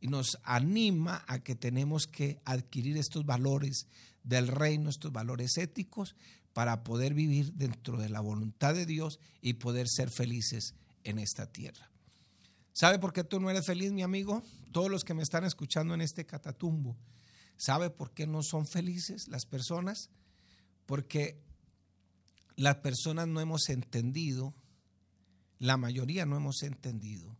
y 0.02 0.08
nos 0.08 0.38
anima 0.44 1.24
a 1.28 1.40
que 1.40 1.56
tenemos 1.56 2.08
que 2.08 2.42
adquirir 2.46 2.98
estos 2.98 3.26
valores 3.26 3.88
del 4.24 4.48
reino, 4.48 4.90
estos 4.90 5.12
valores 5.12 5.58
éticos 5.58 6.16
para 6.54 6.84
poder 6.84 7.14
vivir 7.14 7.54
dentro 7.54 7.98
de 7.98 8.10
la 8.10 8.22
voluntad 8.22 8.74
de 8.74 8.86
Dios 8.86 9.20
y 9.42 9.54
poder 9.54 9.88
ser 9.88 10.10
felices 10.10 10.74
en 11.04 11.20
esta 11.20 11.46
tierra. 11.48 11.90
¿Sabe 12.74 13.00
por 13.00 13.14
qué 13.14 13.24
tú 13.24 13.40
no 13.40 13.50
eres 13.50 13.66
feliz, 13.66 13.92
mi 13.92 14.04
amigo? 14.04 14.44
Todos 14.72 14.92
los 14.92 15.04
que 15.04 15.14
me 15.14 15.24
están 15.24 15.46
escuchando 15.46 15.94
en 15.94 16.02
este 16.02 16.26
catatumbo, 16.26 16.98
¿Sabe 17.58 17.90
por 17.90 18.12
qué 18.14 18.28
no 18.28 18.42
son 18.44 18.68
felices 18.68 19.28
las 19.28 19.46
personas? 19.46 20.10
Porque 20.86 21.42
las 22.56 22.78
personas 22.78 23.28
no 23.28 23.42
hemos 23.42 23.70
entendido, 23.70 24.54
la 25.60 25.78
mayoría 25.78 26.26
no 26.26 26.38
hemos 26.38 26.64
entendido, 26.64 27.36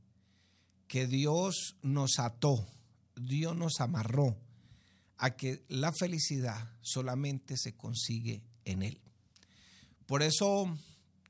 que 0.88 1.08
Dios 1.08 1.76
nos 1.82 2.20
ató, 2.20 2.68
Dios 3.16 3.56
nos 3.56 3.80
amarró 3.80 4.38
a 5.18 5.36
que 5.36 5.64
la 5.68 5.92
felicidad 5.94 6.72
solamente 6.82 7.56
se 7.58 7.76
consigue 7.76 8.44
en 8.66 8.84
Él. 8.84 9.02
Por 10.06 10.22
eso 10.22 10.78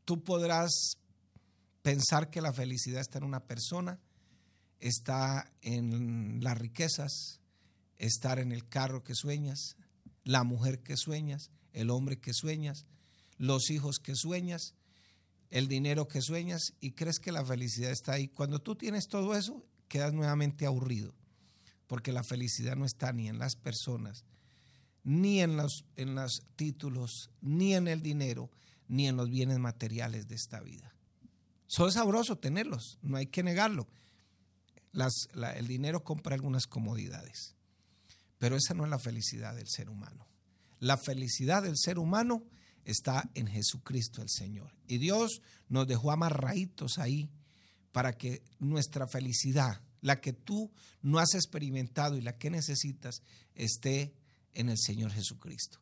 tú 0.03 0.23
podrás 0.23 0.97
pensar 1.81 2.29
que 2.29 2.41
la 2.41 2.51
felicidad 2.51 3.01
está 3.01 3.19
en 3.19 3.25
una 3.25 3.45
persona, 3.45 3.99
está 4.79 5.51
en 5.61 6.43
las 6.43 6.57
riquezas, 6.57 7.39
estar 7.97 8.39
en 8.39 8.51
el 8.51 8.67
carro 8.67 9.03
que 9.03 9.15
sueñas, 9.15 9.77
la 10.23 10.43
mujer 10.43 10.81
que 10.81 10.97
sueñas, 10.97 11.51
el 11.73 11.89
hombre 11.89 12.19
que 12.19 12.33
sueñas, 12.33 12.85
los 13.37 13.69
hijos 13.69 13.99
que 13.99 14.15
sueñas, 14.15 14.73
el 15.49 15.67
dinero 15.67 16.07
que 16.07 16.21
sueñas 16.21 16.73
y 16.79 16.91
crees 16.91 17.19
que 17.19 17.31
la 17.31 17.45
felicidad 17.45 17.91
está 17.91 18.13
ahí. 18.13 18.27
Cuando 18.27 18.59
tú 18.59 18.75
tienes 18.75 19.07
todo 19.07 19.35
eso, 19.35 19.65
quedas 19.87 20.13
nuevamente 20.13 20.65
aburrido, 20.65 21.13
porque 21.87 22.11
la 22.11 22.23
felicidad 22.23 22.75
no 22.75 22.85
está 22.85 23.13
ni 23.13 23.29
en 23.29 23.39
las 23.39 23.55
personas, 23.55 24.25
ni 25.03 25.41
en 25.41 25.55
los, 25.55 25.85
en 25.95 26.15
los 26.15 26.43
títulos, 26.55 27.29
ni 27.41 27.75
en 27.75 27.87
el 27.87 28.01
dinero, 28.01 28.49
ni 28.87 29.07
en 29.07 29.17
los 29.17 29.29
bienes 29.29 29.59
materiales 29.59 30.27
de 30.27 30.35
esta 30.35 30.59
vida. 30.61 30.93
Son 31.67 31.91
sabroso 31.91 32.37
tenerlos, 32.37 32.97
no 33.01 33.17
hay 33.17 33.27
que 33.27 33.43
negarlo. 33.43 33.87
el 34.93 35.67
dinero 35.67 36.03
compra 36.03 36.35
algunas 36.35 36.67
comodidades, 36.67 37.55
pero 38.45 38.57
esa 38.57 38.75
no 38.75 38.83
es 38.83 38.91
la 38.91 38.99
felicidad 38.99 39.55
del 39.55 39.67
ser 39.67 39.89
humano. 39.89 40.27
La 40.77 40.97
felicidad 40.97 41.63
del 41.63 41.75
ser 41.75 41.97
humano 41.97 42.43
está 42.83 43.27
en 43.33 43.47
Jesucristo 43.47 44.21
el 44.21 44.29
Señor. 44.29 44.71
Y 44.87 44.99
Dios 44.99 45.41
nos 45.67 45.87
dejó 45.87 46.11
amarraditos 46.11 46.99
ahí 46.99 47.27
para 47.91 48.13
que 48.13 48.43
nuestra 48.59 49.07
felicidad, 49.07 49.81
la 50.01 50.21
que 50.21 50.31
tú 50.31 50.71
no 51.01 51.17
has 51.17 51.33
experimentado 51.33 52.17
y 52.17 52.21
la 52.21 52.37
que 52.37 52.51
necesitas, 52.51 53.23
esté 53.55 54.13
en 54.53 54.69
el 54.69 54.77
Señor 54.77 55.11
Jesucristo. 55.11 55.79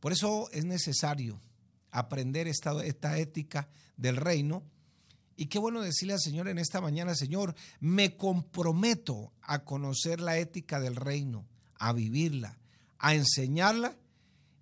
Por 0.00 0.12
eso 0.12 0.48
es 0.52 0.64
necesario 0.64 1.42
aprender 1.90 2.48
esta, 2.48 2.82
esta 2.82 3.18
ética 3.18 3.68
del 3.98 4.16
reino. 4.16 4.64
Y 5.36 5.48
qué 5.48 5.58
bueno 5.58 5.82
decirle 5.82 6.14
al 6.14 6.20
Señor 6.20 6.48
en 6.48 6.56
esta 6.56 6.80
mañana, 6.80 7.14
Señor, 7.14 7.54
me 7.78 8.16
comprometo 8.16 9.34
a 9.42 9.64
conocer 9.64 10.22
la 10.22 10.38
ética 10.38 10.80
del 10.80 10.96
reino, 10.96 11.46
a 11.78 11.92
vivirla, 11.92 12.58
a 12.98 13.14
enseñarla 13.14 13.96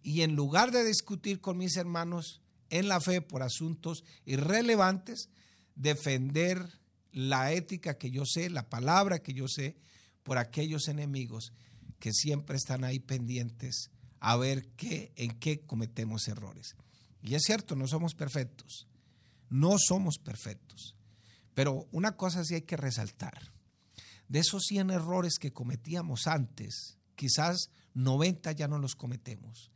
y 0.03 0.23
en 0.23 0.35
lugar 0.35 0.71
de 0.71 0.85
discutir 0.85 1.41
con 1.41 1.57
mis 1.57 1.77
hermanos 1.77 2.43
en 2.71 2.89
la 2.89 3.01
fe 3.01 3.21
por 3.23 3.43
asuntos 3.43 4.05
irrelevantes, 4.25 5.29
defender 5.75 6.81
la 7.13 7.53
ética 7.53 7.97
que 7.97 8.11
yo 8.11 8.25
sé, 8.27 8.51
la 8.51 8.69
palabra 8.69 9.21
que 9.21 9.33
yo 9.33 9.47
sé, 9.49 9.77
por 10.23 10.39
aquellos 10.39 10.89
enemigos 10.89 11.53
que 12.01 12.13
siempre 12.13 12.57
están 12.57 12.85
ahí 12.85 12.99
pendientes 12.99 13.91
a 14.21 14.37
ver 14.37 14.67
qué, 14.77 15.13
en 15.17 15.39
qué 15.39 15.61
cometemos 15.61 16.29
errores. 16.29 16.77
Y 17.23 17.35
es 17.35 17.43
cierto, 17.45 17.77
no 17.77 17.87
somos 17.87 18.15
perfectos, 18.15 18.87
no 19.49 19.77
somos 19.79 20.19
perfectos, 20.19 20.97
pero 21.55 21.87
una 21.93 22.17
cosa 22.17 22.45
sí 22.45 22.55
hay 22.55 22.63
que 22.63 22.77
resaltar. 22.77 23.53
De 24.29 24.41
esos 24.41 24.65
100 24.65 24.91
errores 24.91 25.39
que 25.39 25.53
cometíamos 25.53 26.27
antes, 26.27 26.97
quizás 27.15 27.71
90 27.95 28.53
ya 28.53 28.69
no 28.69 28.79
los 28.79 28.95
cometemos. 28.95 29.71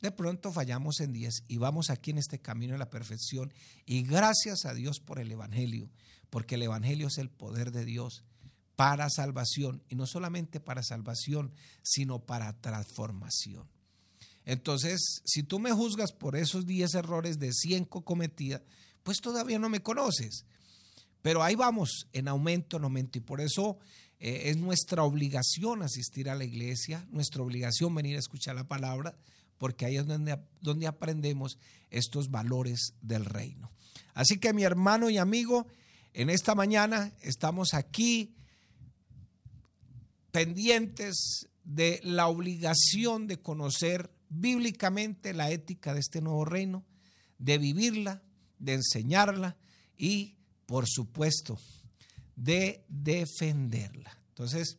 De 0.00 0.12
pronto 0.12 0.52
fallamos 0.52 1.00
en 1.00 1.12
10 1.12 1.44
y 1.48 1.56
vamos 1.56 1.88
aquí 1.88 2.10
en 2.10 2.18
este 2.18 2.38
camino 2.38 2.72
de 2.72 2.78
la 2.78 2.90
perfección 2.90 3.52
y 3.86 4.02
gracias 4.02 4.66
a 4.66 4.74
Dios 4.74 5.00
por 5.00 5.18
el 5.18 5.32
Evangelio, 5.32 5.90
porque 6.28 6.56
el 6.56 6.62
Evangelio 6.62 7.06
es 7.06 7.18
el 7.18 7.30
poder 7.30 7.72
de 7.72 7.84
Dios 7.84 8.24
para 8.76 9.08
salvación 9.08 9.82
y 9.88 9.94
no 9.94 10.06
solamente 10.06 10.60
para 10.60 10.82
salvación, 10.82 11.52
sino 11.82 12.18
para 12.18 12.60
transformación. 12.60 13.68
Entonces, 14.44 15.22
si 15.24 15.42
tú 15.42 15.58
me 15.58 15.72
juzgas 15.72 16.12
por 16.12 16.36
esos 16.36 16.66
10 16.66 16.94
errores 16.94 17.38
de 17.38 17.52
100 17.52 17.86
cometidas, 17.86 18.62
pues 19.02 19.18
todavía 19.22 19.58
no 19.58 19.68
me 19.68 19.80
conoces. 19.80 20.44
Pero 21.22 21.42
ahí 21.42 21.54
vamos, 21.54 22.06
en 22.12 22.28
aumento, 22.28 22.76
en 22.76 22.84
aumento. 22.84 23.16
Y 23.16 23.22
por 23.22 23.40
eso 23.40 23.78
eh, 24.26 24.48
es 24.48 24.56
nuestra 24.56 25.02
obligación 25.02 25.82
asistir 25.82 26.30
a 26.30 26.34
la 26.34 26.44
iglesia, 26.44 27.06
nuestra 27.10 27.42
obligación 27.42 27.94
venir 27.94 28.16
a 28.16 28.20
escuchar 28.20 28.54
la 28.54 28.66
palabra, 28.66 29.14
porque 29.58 29.84
ahí 29.84 29.98
es 29.98 30.06
donde, 30.06 30.38
donde 30.62 30.86
aprendemos 30.86 31.58
estos 31.90 32.30
valores 32.30 32.94
del 33.02 33.26
reino. 33.26 33.70
Así 34.14 34.38
que 34.38 34.54
mi 34.54 34.62
hermano 34.62 35.10
y 35.10 35.18
amigo, 35.18 35.66
en 36.14 36.30
esta 36.30 36.54
mañana 36.54 37.12
estamos 37.20 37.74
aquí 37.74 38.34
pendientes 40.32 41.46
de 41.62 42.00
la 42.02 42.28
obligación 42.28 43.26
de 43.26 43.42
conocer 43.42 44.10
bíblicamente 44.30 45.34
la 45.34 45.50
ética 45.50 45.92
de 45.92 46.00
este 46.00 46.22
nuevo 46.22 46.46
reino, 46.46 46.82
de 47.36 47.58
vivirla, 47.58 48.22
de 48.58 48.72
enseñarla 48.72 49.58
y, 49.98 50.36
por 50.64 50.88
supuesto, 50.88 51.58
de 52.36 52.84
defenderla. 52.88 54.18
Entonces, 54.28 54.78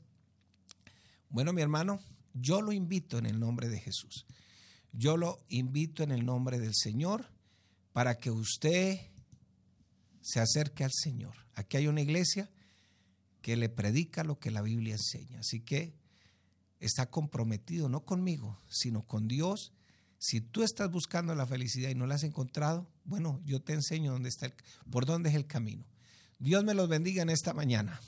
bueno, 1.30 1.54
mi 1.54 1.62
hermano, 1.62 2.00
yo 2.34 2.62
lo 2.62 2.72
invito 2.72 3.18
en 3.18 3.26
el 3.26 3.40
nombre 3.40 3.70
de 3.70 3.80
Jesús. 3.80 4.26
Yo 4.92 5.18
lo 5.18 5.44
invito 5.50 6.04
en 6.04 6.12
el 6.12 6.26
nombre 6.26 6.60
del 6.60 6.74
Señor 6.74 7.30
para 7.92 8.18
que 8.18 8.32
usted 8.32 9.00
se 10.22 10.40
acerque 10.40 10.84
al 10.84 10.92
Señor. 10.94 11.36
Aquí 11.54 11.78
hay 11.78 11.88
una 11.88 12.02
iglesia 12.02 12.50
que 13.42 13.56
le 13.56 13.70
predica 13.70 14.24
lo 14.24 14.40
que 14.40 14.52
la 14.52 14.62
Biblia 14.62 14.96
enseña. 14.96 15.40
Así 15.40 15.62
que 15.62 15.96
está 16.80 17.10
comprometido 17.10 17.90
no 17.90 18.06
conmigo, 18.06 18.60
sino 18.68 19.06
con 19.06 19.28
Dios. 19.28 19.74
Si 20.18 20.42
tú 20.42 20.64
estás 20.64 20.90
buscando 20.90 21.36
la 21.36 21.46
felicidad 21.46 21.90
y 21.90 21.96
no 21.96 22.08
la 22.08 22.16
has 22.16 22.24
encontrado, 22.24 22.90
bueno, 23.04 23.42
yo 23.46 23.62
te 23.62 23.74
enseño 23.74 24.14
dónde 24.14 24.30
está 24.30 24.54
por 24.90 25.06
dónde 25.06 25.30
es 25.30 25.36
el 25.36 25.46
camino. 25.46 25.86
Dios 26.46 26.64
me 26.64 26.76
los 26.76 26.88
bendiga 26.88 27.24
en 27.24 27.32
esta 27.32 27.56
mañana. 27.56 28.00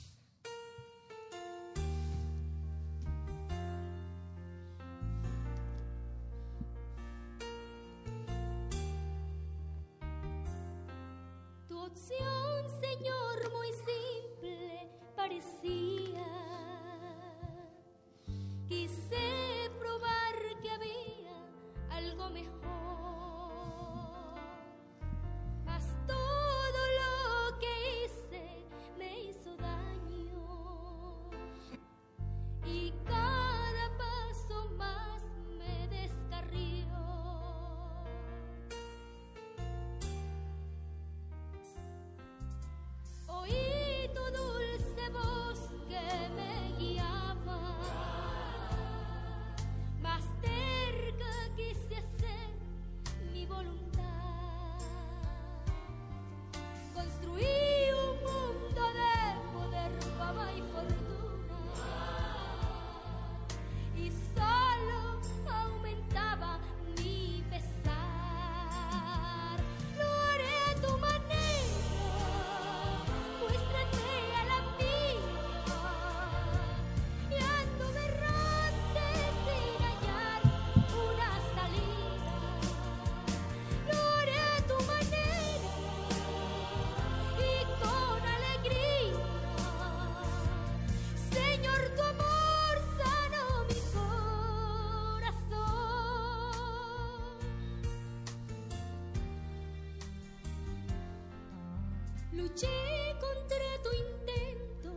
Luché 102.38 103.16
contra 103.18 103.82
tu 103.82 103.90
intento 104.06 104.92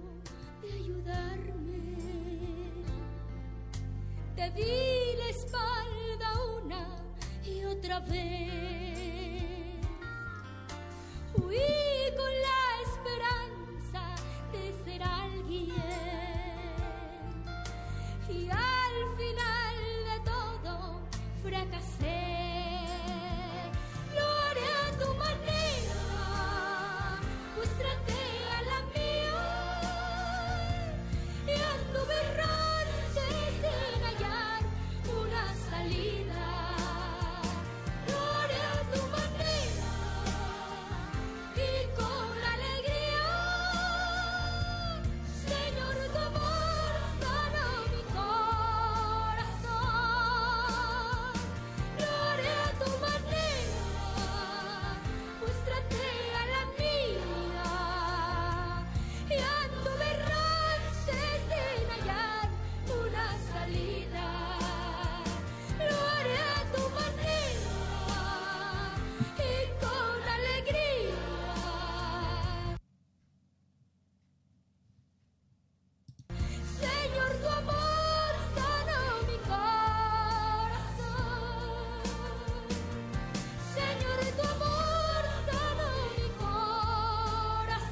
de 0.62 0.73
ayudarme. 0.73 1.97
Te 4.36 4.51
di 4.51 5.17
la 5.17 5.27
espalda 5.27 6.30
una 6.60 6.84
y 7.43 7.65
otra 7.65 7.99
vez. 8.01 8.80